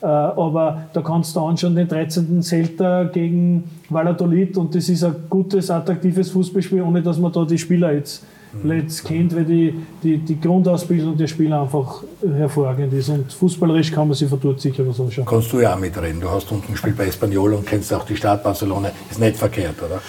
[0.00, 2.40] Äh, aber da kannst du anschauen, den 13.
[2.42, 7.58] Celta gegen Valladolid und das ist ein gutes, attraktives Fußballspiel, ohne dass man da die
[7.58, 8.22] Spieler jetzt,
[8.62, 13.08] jetzt kennt, weil die, die, die Grundausbildung der Spieler einfach hervorragend ist.
[13.08, 15.26] Und fußballerisch kann man sich von dort sicher was anschauen.
[15.26, 16.20] Kannst du ja auch mitreden.
[16.20, 18.92] Du hast unten gespielt bei Espanyol und kennst auch die Stadt Barcelona.
[19.10, 20.00] Ist nicht verkehrt, oder?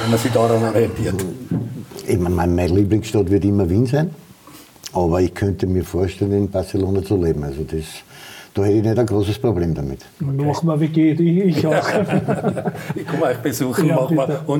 [0.00, 1.14] Wenn man sich daran orientiert.
[2.06, 4.10] Ich meine, mein- meine Lieblingsstadt wird immer Wien sein,
[4.92, 7.44] aber ich könnte mir vorstellen, in Barcelona zu leben.
[7.44, 7.84] Also das,
[8.54, 10.00] da hätte ich nicht ein großes Problem damit.
[10.18, 11.72] Machen wir WG, ich, ich auch.
[12.94, 14.16] Ich komme euch besuchen, Ja, machen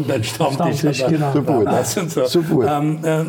[0.07, 0.79] wir einen Stammtisch.
[0.79, 1.33] Stammtisch, genau.
[1.33, 1.85] Super.
[1.85, 2.25] So.
[2.27, 2.79] Super.
[2.81, 3.25] Ähm, äh,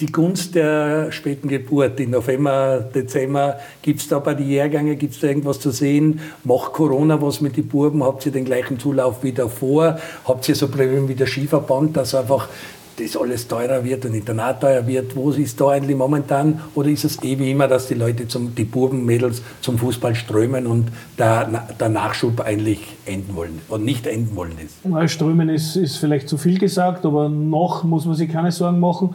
[0.00, 5.14] die Gunst der späten Geburt, im November, Dezember, gibt es da bei den Jahrgängen, gibt
[5.14, 6.20] es da irgendwas zu sehen?
[6.44, 8.02] Macht Corona was mit den Buben?
[8.02, 9.98] Habt ihr den gleichen Zulauf wie davor?
[10.24, 12.48] Habt ihr so Probleme wie der Skiverband, dass einfach
[12.96, 15.14] das alles teurer wird und Internat teuer wird?
[15.14, 16.60] Wo ist da eigentlich momentan?
[16.74, 20.14] Oder ist es eh wie immer, dass die Leute, zum, die Buben, Mädels zum Fußball
[20.14, 20.88] strömen und
[21.18, 25.10] der, der Nachschub eigentlich enden wollen und nicht enden wollen ist?
[25.10, 29.14] Strömen ist, ist vielleicht zu viel gesagt, aber noch muss man sich keine Sorgen machen.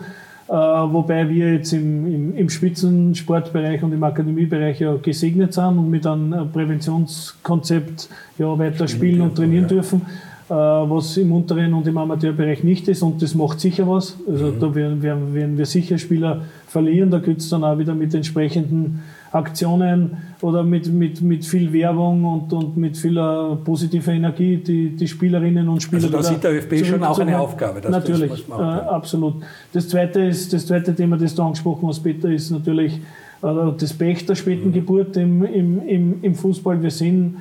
[0.49, 5.89] Äh, wobei wir jetzt im, im, im Spitzensportbereich und im Akademiebereich ja gesegnet sind und
[5.89, 10.03] mit einem Präventionskonzept ja, weiter spielen und trainieren dürfen,
[10.49, 13.01] äh, was im unteren und im Amateurbereich nicht ist.
[13.01, 14.15] Und das macht sicher was.
[14.25, 17.11] Also da werden, werden, werden wir sicher Spieler verlieren.
[17.11, 22.23] Da gilt es dann auch wieder mit entsprechenden Aktionen oder mit, mit, mit viel Werbung
[22.23, 26.03] und, und mit viel äh, positiver Energie die, die Spielerinnen und Spieler.
[26.03, 27.37] Also da sieht der ÖFB schon auch eine.
[27.37, 27.81] Aufgabe.
[27.81, 28.89] dass Natürlich, Das, äh, auch tun.
[28.89, 29.35] absolut.
[29.73, 33.47] Das zweite, ist, das zweite Thema, das du angesprochen hast, Peter, ist natürlich äh,
[33.77, 36.81] das Pech der späten Geburt im, im, im, im Fußball.
[36.81, 37.37] Wir sehen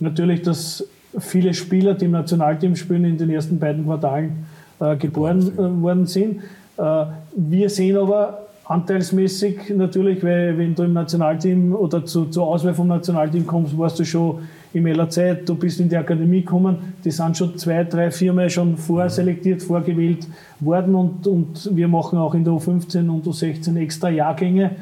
[0.00, 0.84] natürlich, dass
[1.18, 4.46] viele Spieler, die im Nationalteam spielen, in den ersten beiden Quartalen
[4.80, 6.42] äh, geboren äh, worden sind.
[6.76, 12.74] Äh, wir sehen aber anteilsmäßig natürlich, weil wenn du im Nationalteam oder zu, zur Auswahl
[12.74, 14.40] vom Nationalteam kommst, warst du schon
[14.72, 18.76] im LAZ, du bist in die Akademie gekommen, die sind schon zwei, drei, viermal schon
[18.76, 20.26] vorselektiert, vorgewählt
[20.60, 24.72] worden und, und wir machen auch in der U15 und U16 extra Jahrgänge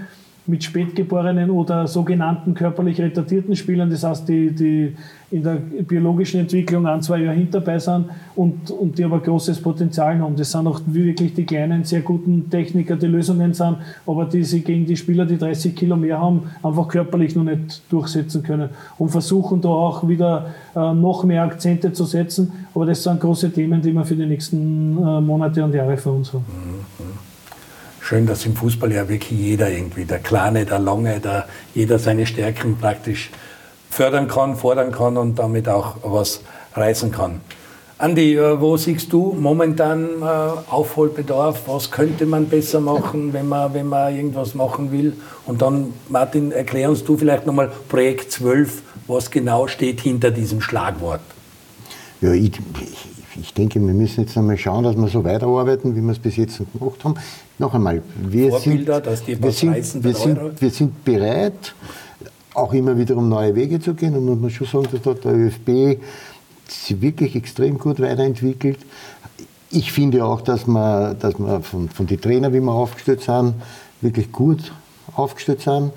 [0.47, 4.95] mit Spätgeborenen oder sogenannten körperlich retardierten Spielern, das heißt, die, die
[5.31, 10.19] in der biologischen Entwicklung ein, zwei Jahre hinterbei sind und, und die aber großes Potenzial
[10.21, 10.37] haben.
[10.37, 14.65] Das sind auch wirklich die kleinen, sehr guten Techniker, die Lösungen sind, aber die sich
[14.65, 18.69] gegen die Spieler, die 30 Kilo mehr haben, einfach körperlich noch nicht durchsetzen können
[18.99, 22.53] und versuchen da auch wieder äh, noch mehr Akzente zu setzen.
[22.75, 26.15] Aber das sind große Themen, die wir für die nächsten äh, Monate und Jahre vor
[26.15, 26.45] uns haben.
[28.07, 32.27] Schön, dass im Fußball ja wirklich jeder irgendwie, der Kleine, der Lange, der, jeder seine
[32.27, 33.31] Stärken praktisch
[33.89, 36.43] fördern kann, fordern kann und damit auch was
[36.75, 37.41] reißen kann.
[37.97, 40.25] Andi, äh, wo siehst du momentan äh,
[40.71, 41.63] Aufholbedarf?
[41.67, 45.15] Was könnte man besser machen, wenn man, wenn man irgendwas machen will?
[45.47, 50.61] Und dann, Martin, erklär uns du vielleicht nochmal Projekt 12, was genau steht hinter diesem
[50.61, 51.23] Schlagwort.
[52.21, 52.53] Ja, ich,
[52.83, 56.19] ich, ich denke, wir müssen jetzt einmal schauen, dass wir so weiterarbeiten, wie wir es
[56.19, 57.15] bis jetzt gemacht haben.
[57.59, 61.75] Noch einmal, wir, Vorbilder, sind, dass die wir, sind, wir, sind, wir sind bereit,
[62.53, 64.17] auch immer wieder um neue Wege zu gehen.
[64.17, 66.01] Und muss man schon sagen, dass dort der ÖFB
[66.69, 68.79] sich wirklich extrem gut weiterentwickelt.
[69.71, 73.55] Ich finde auch, dass wir, dass wir von, von den Trainern, wie wir aufgestellt sind,
[74.01, 74.73] wirklich gut
[75.15, 75.93] aufgestellt sind.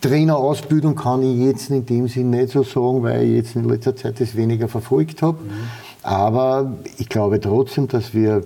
[0.00, 3.96] Trainerausbildung kann ich jetzt in dem Sinn nicht so sagen, weil ich jetzt in letzter
[3.96, 5.38] Zeit das weniger verfolgt habe.
[6.02, 8.44] Aber ich glaube trotzdem, dass wir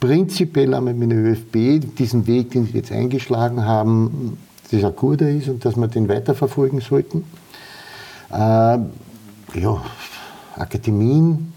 [0.00, 4.38] prinzipiell einmal mit dem ÖFB diesen Weg, den sie jetzt eingeschlagen haben,
[4.70, 7.24] das ein guter ist und dass wir den weiterverfolgen sollten.
[8.30, 8.78] Äh,
[9.58, 9.82] ja,
[10.56, 11.52] Akademien,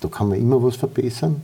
[0.00, 1.42] da kann man immer was verbessern.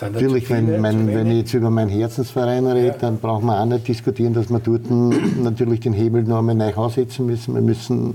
[0.00, 3.88] Natürlich, wenn, mein, wenn ich jetzt über meinen Herzensverein rede, dann brauchen wir auch nicht
[3.88, 7.54] diskutieren, dass wir dort natürlich den Hebel noch einmal neu aussetzen müssen.
[7.54, 8.14] Wir müssen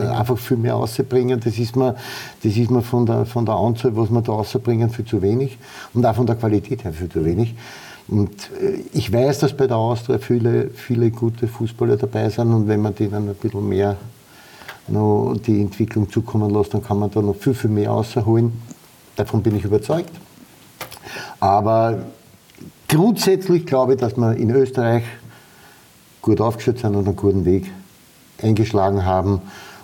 [0.00, 1.38] einfach viel mehr rausbringen.
[1.38, 1.94] Das ist mir,
[2.42, 5.58] das ist mir von, der, von der Anzahl, was wir da rausbringen, viel zu wenig.
[5.94, 7.54] Und auch von der Qualität her viel zu wenig.
[8.08, 12.52] Und äh, ich weiß, dass bei der Austria viele, viele gute Fußballer dabei sind.
[12.52, 13.96] Und wenn man denen ein bisschen mehr
[14.88, 18.52] noch die Entwicklung zukommen lässt, dann kann man da noch viel, viel mehr rausholen.
[19.14, 20.10] Davon bin ich überzeugt.
[21.38, 21.98] Aber
[22.88, 25.04] grundsätzlich glaube ich, dass wir in Österreich
[26.22, 27.70] gut aufgestellt sind und einen guten Weg
[28.42, 29.40] eingeschlagen haben.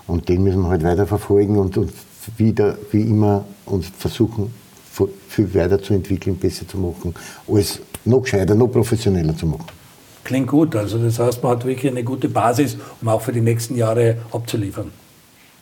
[0.07, 1.93] Und den müssen wir halt weiter verfolgen und, und
[2.37, 4.53] wieder, wie immer, uns versuchen,
[5.29, 7.14] viel weiterzuentwickeln, besser zu machen,
[7.49, 9.66] alles noch gescheiter, noch professioneller zu machen.
[10.24, 10.74] Klingt gut.
[10.74, 14.16] Also das heißt, man hat wirklich eine gute Basis, um auch für die nächsten Jahre
[14.33, 14.91] abzuliefern.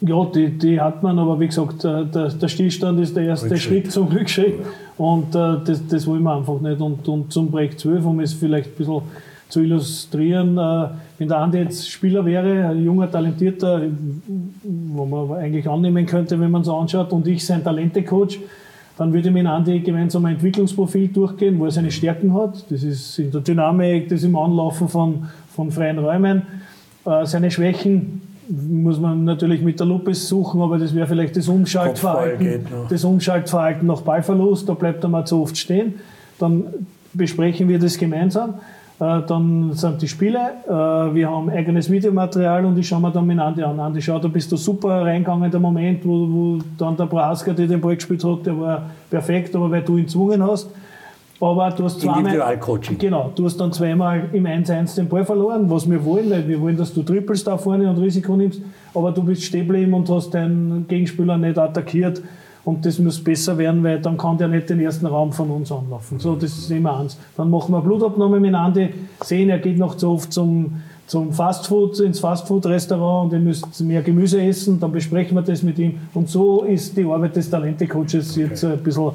[0.01, 3.57] Ja, die, die hat man, aber wie gesagt, äh, der, der Stillstand ist der erste.
[3.57, 4.55] Schritt zum Rückschritt
[4.99, 6.81] und äh, das, das wollen wir einfach nicht.
[6.81, 9.03] Und, und zum Projekt 12, um es vielleicht ein bisschen
[9.49, 10.89] zu illustrieren, äh,
[11.19, 13.83] wenn der Andi jetzt Spieler wäre, ein junger, talentierter,
[14.63, 18.41] wo man eigentlich annehmen könnte, wenn man so anschaut, und ich sein Talente-Coach,
[18.97, 22.65] dann würde ich mit Andi gemeinsam ein Entwicklungsprofil durchgehen, wo er seine Stärken hat.
[22.71, 26.43] Das ist in der Dynamik, das ist im Anlaufen von, von freien Räumen.
[27.05, 31.49] Äh, seine Schwächen muss man natürlich mit der Lupe suchen, aber das wäre vielleicht das
[31.49, 35.95] Umschaltverhalten, geht das Umschaltverhalten nach Ballverlust, da bleibt er mal zu oft stehen.
[36.39, 36.65] Dann
[37.13, 38.55] besprechen wir das gemeinsam.
[39.01, 43.27] Äh, Dann sind die Spiele, äh, wir haben eigenes Videomaterial und ich schaue mir dann
[43.27, 43.81] mit Andi an.
[43.81, 47.67] Andi, schau, da bist du super reingegangen, der Moment, wo, wo dann der Braska, der
[47.67, 50.69] den Ball gespielt hat, der war perfekt, aber weil du ihn gezwungen hast.
[51.41, 52.33] Aber du hast zweimal.
[52.99, 56.61] Genau, du hast dann zweimal im 1-1 den Ball verloren, was wir wollen, weil wir
[56.61, 58.61] wollen, dass du trippelst da vorne und Risiko nimmst,
[58.95, 62.23] aber du bist stehen geblieben und hast deinen Gegenspieler nicht attackiert
[62.65, 65.71] und das muss besser werden, weil dann kann der nicht den ersten Raum von uns
[65.71, 66.19] anlaufen.
[66.19, 67.19] So, das ist immer eins.
[67.37, 72.01] Dann machen wir Blutabnahme mit Andi, sehen, er geht noch zu oft zum, zum Fastfood,
[72.01, 76.29] ins Fastfood-Restaurant und ihr müsst mehr Gemüse essen, dann besprechen wir das mit ihm und
[76.29, 79.13] so ist die Arbeit des Talente-Coaches jetzt ein bisschen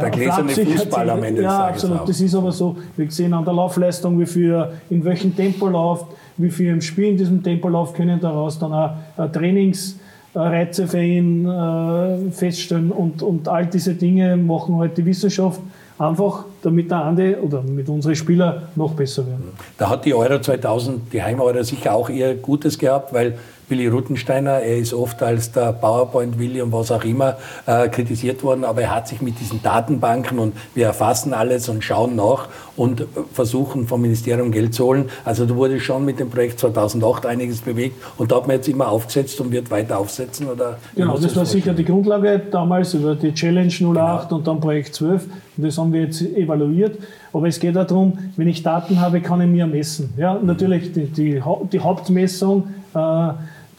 [0.00, 2.08] Der gläserne Fußball am Ende Ja, absolut.
[2.08, 2.76] Das ist aber so.
[2.96, 6.06] Wir sehen an der Laufleistung, wie viel, in welchem Tempo läuft,
[6.38, 11.02] wie viel im Spiel in diesem Tempo läuft, können daraus dann auch äh, Trainingsreize für
[11.02, 15.60] ihn äh, feststellen und, und all diese Dinge machen halt die Wissenschaft.
[15.98, 19.52] einfach damit der Andi oder mit unseren Spielern noch besser werden.
[19.78, 23.38] Da hat die Euro 2000, die Heim-Euro sicher auch eher Gutes gehabt, weil
[23.72, 28.64] Willi Ruttensteiner, er ist oft als der PowerPoint-Willi und was auch immer äh, kritisiert worden,
[28.64, 33.06] aber er hat sich mit diesen Datenbanken und wir erfassen alles und schauen nach und
[33.32, 35.08] versuchen vom Ministerium Geld zu holen.
[35.24, 38.68] Also da wurde schon mit dem Projekt 2008 einiges bewegt und da hat man jetzt
[38.68, 40.48] immer aufgesetzt und wird weiter aufsetzen?
[40.48, 44.36] Oder genau, das war sicher die Grundlage damals über die Challenge 08 genau.
[44.36, 45.24] und dann Projekt 12
[45.56, 46.98] und das haben wir jetzt evaluiert.
[47.32, 50.12] Aber es geht auch darum, wenn ich Daten habe, kann ich mir messen.
[50.18, 51.42] Ja, natürlich die, die,
[51.72, 53.28] die Hauptmessung äh,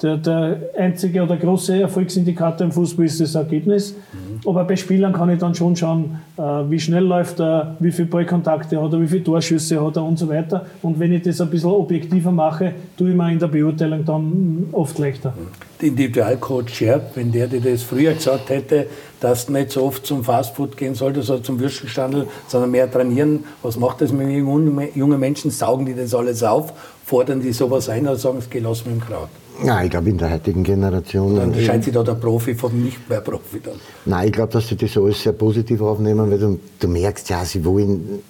[0.04, 3.96] der, der einzige oder große Erfolgsindikator im Fußball ist das Ergebnis.
[4.12, 4.48] Mhm.
[4.48, 8.10] Aber bei Spielern kann ich dann schon schauen, äh, wie schnell läuft er, wie viele
[8.10, 10.66] Ballkontakte hat er, wie viele Torschüsse hat er und so weiter.
[10.82, 14.68] Und wenn ich das ein bisschen objektiver mache, tue ich mir in der Beurteilung dann
[14.74, 15.34] oft leichter.
[15.80, 18.88] Der Individualcoach Scherb, wenn der dir das früher gesagt hätte,
[19.22, 23.46] dass du nicht so oft zum Fastfood gehen solltest oder zum Würstelstandel, sondern mehr trainieren,
[23.62, 25.50] was macht das mit jungen Menschen?
[25.50, 26.74] Saugen die das alles auf?
[27.06, 29.30] Fordern die sowas ein oder sagen, es geht los mit dem Kraut?
[29.62, 31.36] Nein, ich glaube, in der heutigen Generation.
[31.36, 33.76] Dann scheint sich da der Profi vom nicht mehr Profi dann.
[34.06, 37.46] Nein, ich glaube, dass sie das alles sehr positiv aufnehmen, weil du, du merkst, ja,
[37.46, 38.22] sie wollen,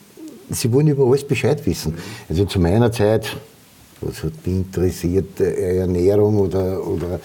[0.49, 1.95] sie wollen über alles Bescheid wissen.
[2.29, 3.35] Also zu meiner Zeit,
[4.01, 7.19] was hat mich interessiert, äh, Ernährung oder, oder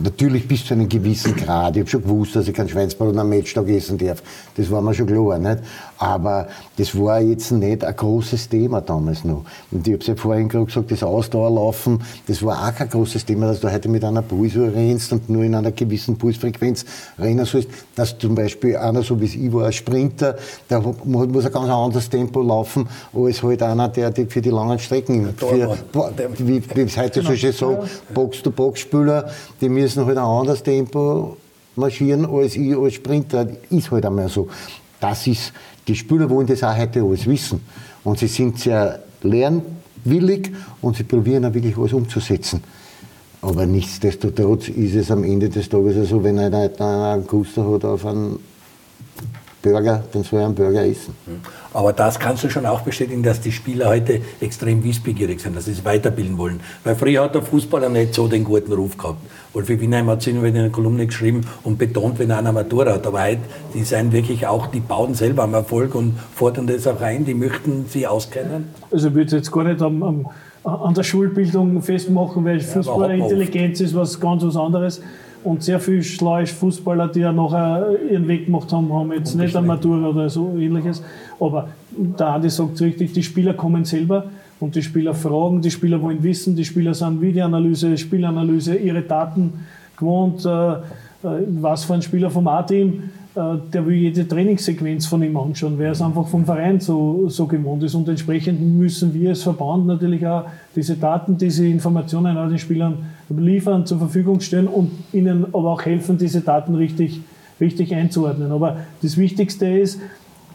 [0.00, 1.76] Natürlich bis zu einem gewissen Grad.
[1.76, 4.22] Ich habe schon gewusst, dass ich keinen Schweinsbraten am Matchtag essen darf.
[4.56, 5.38] Das war mir schon klar.
[5.38, 5.58] Nicht?
[6.02, 6.48] Aber
[6.78, 9.44] das war jetzt nicht ein großes Thema damals noch.
[9.70, 13.24] Und ich habe es ja vorhin gerade gesagt, das Ausdauerlaufen, das war auch kein großes
[13.24, 16.84] Thema, dass du heute mit einer Pulsuhr rennst und nur in einer gewissen Pulsfrequenz
[17.20, 17.68] rennen sollst.
[17.94, 20.34] Dass zum Beispiel einer, so wie ich war, ein Sprinter,
[20.68, 25.32] der muss ein ganz anderes Tempo laufen, als halt einer, der für die langen Strecken,
[25.36, 25.78] für,
[26.38, 29.30] wie, wie es heute so schön sagt, Box-to-Box-Spieler,
[29.60, 31.36] die müssen halt ein anderes Tempo
[31.76, 33.46] marschieren als ich als Sprinter.
[33.70, 34.48] Ist halt einmal so.
[35.02, 35.52] Das ist,
[35.88, 37.60] die Spieler wollen das auch heute alles wissen.
[38.04, 42.62] Und sie sind sehr lernwillig und sie probieren auch wirklich alles umzusetzen.
[43.40, 48.06] Aber nichtsdestotrotz ist es am Ende des Tages so, wenn einer einen Guster hat auf
[48.06, 48.38] einen
[49.60, 51.14] Burger, dann soll er einen Burger essen.
[51.74, 55.64] Aber das kannst du schon auch bestätigen, dass die Spieler heute extrem wissbegierig sind, dass
[55.64, 56.60] sie sich weiterbilden wollen.
[56.84, 59.18] Weil früher hat der Fußballer nicht so den guten Ruf gehabt.
[59.52, 63.06] Wolfi Winheim hat es in einer Kolumne geschrieben und betont, wenn er eine Matura hat.
[63.06, 63.40] Aber heute,
[63.74, 67.34] die sind wirklich auch, die bauen selber am Erfolg und fordern das auch ein, die
[67.34, 68.68] möchten sie auskennen.
[68.90, 70.26] Also ich würde jetzt gar nicht am, am,
[70.64, 75.02] an der Schulbildung festmachen, weil Fußballerintelligenz ist was ganz was anderes.
[75.44, 79.56] Und sehr viele schlaue Fußballer, die ja nachher ihren Weg gemacht haben, haben jetzt nicht
[79.56, 81.02] eine Matura oder so ähnliches.
[81.40, 84.26] Aber der Andi sagt es richtig, die Spieler kommen selber
[84.60, 89.52] und die Spieler fragen, die Spieler wollen wissen, die Spieler sind Videoanalyse, Spielanalyse, ihre Daten
[89.96, 90.46] gewohnt.
[90.46, 90.74] Äh,
[91.22, 93.40] äh, was für ein Spieler vom A-Team, äh,
[93.72, 97.46] der will jede Trainingssequenz von ihm anschauen, weil er es einfach vom Verein so, so
[97.46, 97.94] gewohnt ist.
[97.94, 102.98] Und entsprechend müssen wir als Verband natürlich auch diese Daten, diese Informationen an den Spielern
[103.38, 107.20] liefern, zur Verfügung stellen und ihnen aber auch helfen, diese Daten richtig,
[107.60, 108.52] richtig einzuordnen.
[108.52, 110.00] Aber das Wichtigste ist,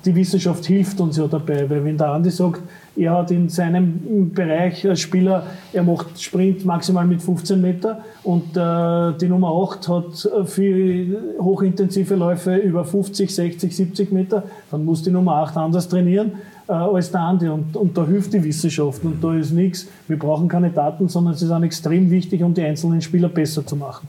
[0.05, 2.61] die Wissenschaft hilft uns ja dabei, weil wenn der Andi sagt,
[2.95, 8.55] er hat in seinem Bereich als Spieler, er macht Sprint maximal mit 15 Meter und
[8.55, 11.05] äh, die Nummer 8 hat für
[11.39, 16.33] hochintensive Läufe über 50, 60, 70 Meter, dann muss die Nummer 8 anders trainieren
[16.67, 17.47] äh, als der Andi.
[17.47, 19.87] Und, und da hilft die Wissenschaft und da ist nichts.
[20.07, 23.75] Wir brauchen keine Daten, sondern sie sind extrem wichtig, um die einzelnen Spieler besser zu
[23.75, 24.07] machen.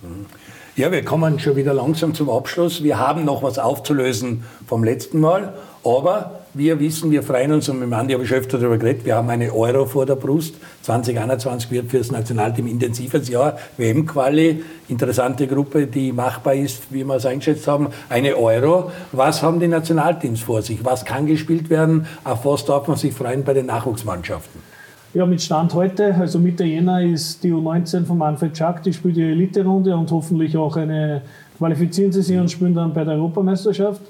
[0.77, 2.85] Ja, wir kommen schon wieder langsam zum Abschluss.
[2.85, 5.55] Wir haben noch was aufzulösen vom letzten Mal,
[5.85, 9.05] aber wir wissen, wir freuen uns und mit Andi habe ich schon öfter darüber geredet,
[9.05, 10.55] wir haben eine Euro vor der Brust.
[10.83, 13.59] 2021 wird für das Nationalteam intensives Jahr.
[13.77, 17.89] WM-Quali, interessante Gruppe, die machbar ist, wie wir es eingeschätzt haben.
[18.09, 18.91] Eine Euro.
[19.13, 20.85] Was haben die Nationalteams vor sich?
[20.85, 22.07] Was kann gespielt werden?
[22.25, 24.61] Auf was darf man sich freuen bei den Nachwuchsmannschaften?
[25.15, 29.17] Ja, mit Stand heute, also Mitte Jänner, ist die U19 von Manfred Schack, die spielt
[29.17, 31.23] die Elite-Runde und hoffentlich auch eine,
[31.57, 34.03] qualifizieren sie sich und spielen dann bei der Europameisterschaft.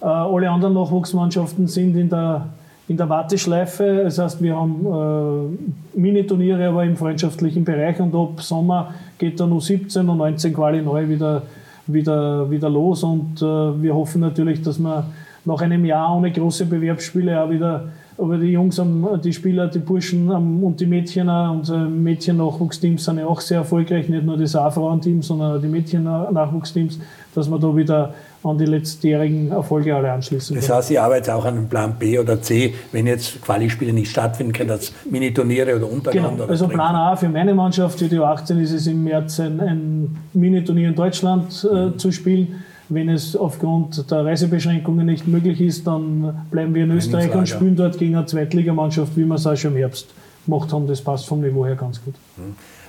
[0.00, 2.48] Äh, alle anderen Nachwuchsmannschaften sind in der,
[2.88, 4.02] in der Warteschleife.
[4.04, 5.56] Das heißt, wir haben
[5.94, 8.00] äh, Mini-Turniere, aber im freundschaftlichen Bereich.
[8.00, 11.42] Und ab Sommer geht dann U17 und 19 Quali neu wieder,
[11.86, 13.02] wieder, wieder los.
[13.02, 15.06] Und äh, wir hoffen natürlich, dass wir
[15.44, 17.84] nach einem Jahr ohne große Bewerbsspiele auch wieder
[18.16, 18.80] aber die Jungs,
[19.24, 24.24] die Spieler, die Burschen und die Mädchen, unsere Mädchen-Nachwuchsteams sind ja auch sehr erfolgreich, nicht
[24.24, 27.00] nur das A-Frauenteam, sondern auch die Mädchen-Nachwuchsteams,
[27.34, 28.14] dass wir da wieder
[28.44, 30.54] an die letztjährigen Erfolge alle anschließen.
[30.56, 34.10] Das heißt, ihr arbeitet auch an einem Plan B oder C, wenn jetzt Quali-Spiele nicht
[34.10, 36.44] stattfinden können, dass Mini-Turniere oder Untergrund genau.
[36.44, 40.16] Also Plan A für meine Mannschaft, für die U18 ist es im März ein, ein
[40.34, 41.98] Mini-Turnier in Deutschland äh, mhm.
[41.98, 42.62] zu spielen.
[42.90, 47.76] Wenn es aufgrund der Reisebeschränkungen nicht möglich ist, dann bleiben wir in Österreich und spielen
[47.76, 50.08] dort gegen eine Zweitligamannschaft, wie wir es auch schon im Herbst
[50.44, 50.86] gemacht haben.
[50.86, 52.14] Das passt vom Niveau her ganz gut.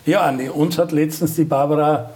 [0.05, 2.11] Ja, Andi, uns hat letztens die Barbara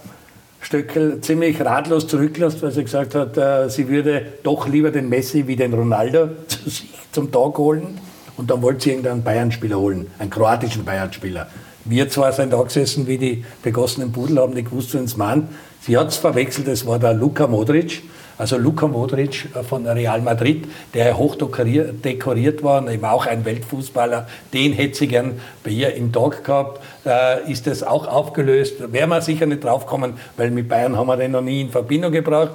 [0.61, 5.47] Stöckel ziemlich ratlos zurückgelassen, weil sie gesagt hat, äh, sie würde doch lieber den Messi
[5.47, 7.99] wie den Ronaldo zu sich zum Tag holen.
[8.37, 11.47] Und dann wollte sie irgendeinen Bayern-Spieler holen, einen kroatischen Bayern-Spieler.
[11.85, 15.49] Wir zwar sind da gesessen wie die begossenen Pudel, haben nicht gewusst, wen es meint.
[15.81, 18.03] Sie hat es verwechselt, das war der Luka Modric.
[18.39, 24.27] Also Luka Modric äh, von Real Madrid, der hoch dekoriert, war, eben auch ein Weltfußballer,
[24.53, 26.81] den hätte sie gern bei ihr im Tag gehabt.
[27.05, 28.93] Äh, ist das auch aufgelöst?
[28.93, 32.13] Wären wir sicher nicht draufkommen, weil mit Bayern haben wir den noch nie in Verbindung
[32.13, 32.53] gebracht.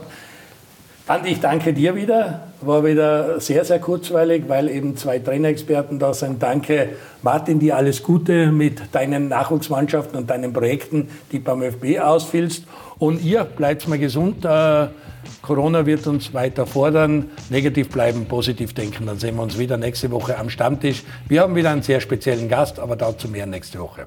[1.07, 2.48] Andi, ich danke dir wieder.
[2.62, 6.42] War wieder sehr, sehr kurzweilig, weil eben zwei Trainerexperten da sind.
[6.42, 12.64] Danke, Martin, dir alles Gute mit deinen Nachwuchsmannschaften und deinen Projekten, die beim ÖFB ausfüllst.
[12.98, 14.46] Und ihr bleibt mal gesund.
[14.46, 14.86] Äh,
[15.42, 17.28] Corona wird uns weiter fordern.
[17.50, 19.05] Negativ bleiben, positiv denken.
[19.05, 21.02] Dann sehen wir uns wieder nächste Woche am Stammtisch.
[21.28, 24.07] Wir haben wieder einen sehr speziellen Gast, aber dazu mehr nächste Woche.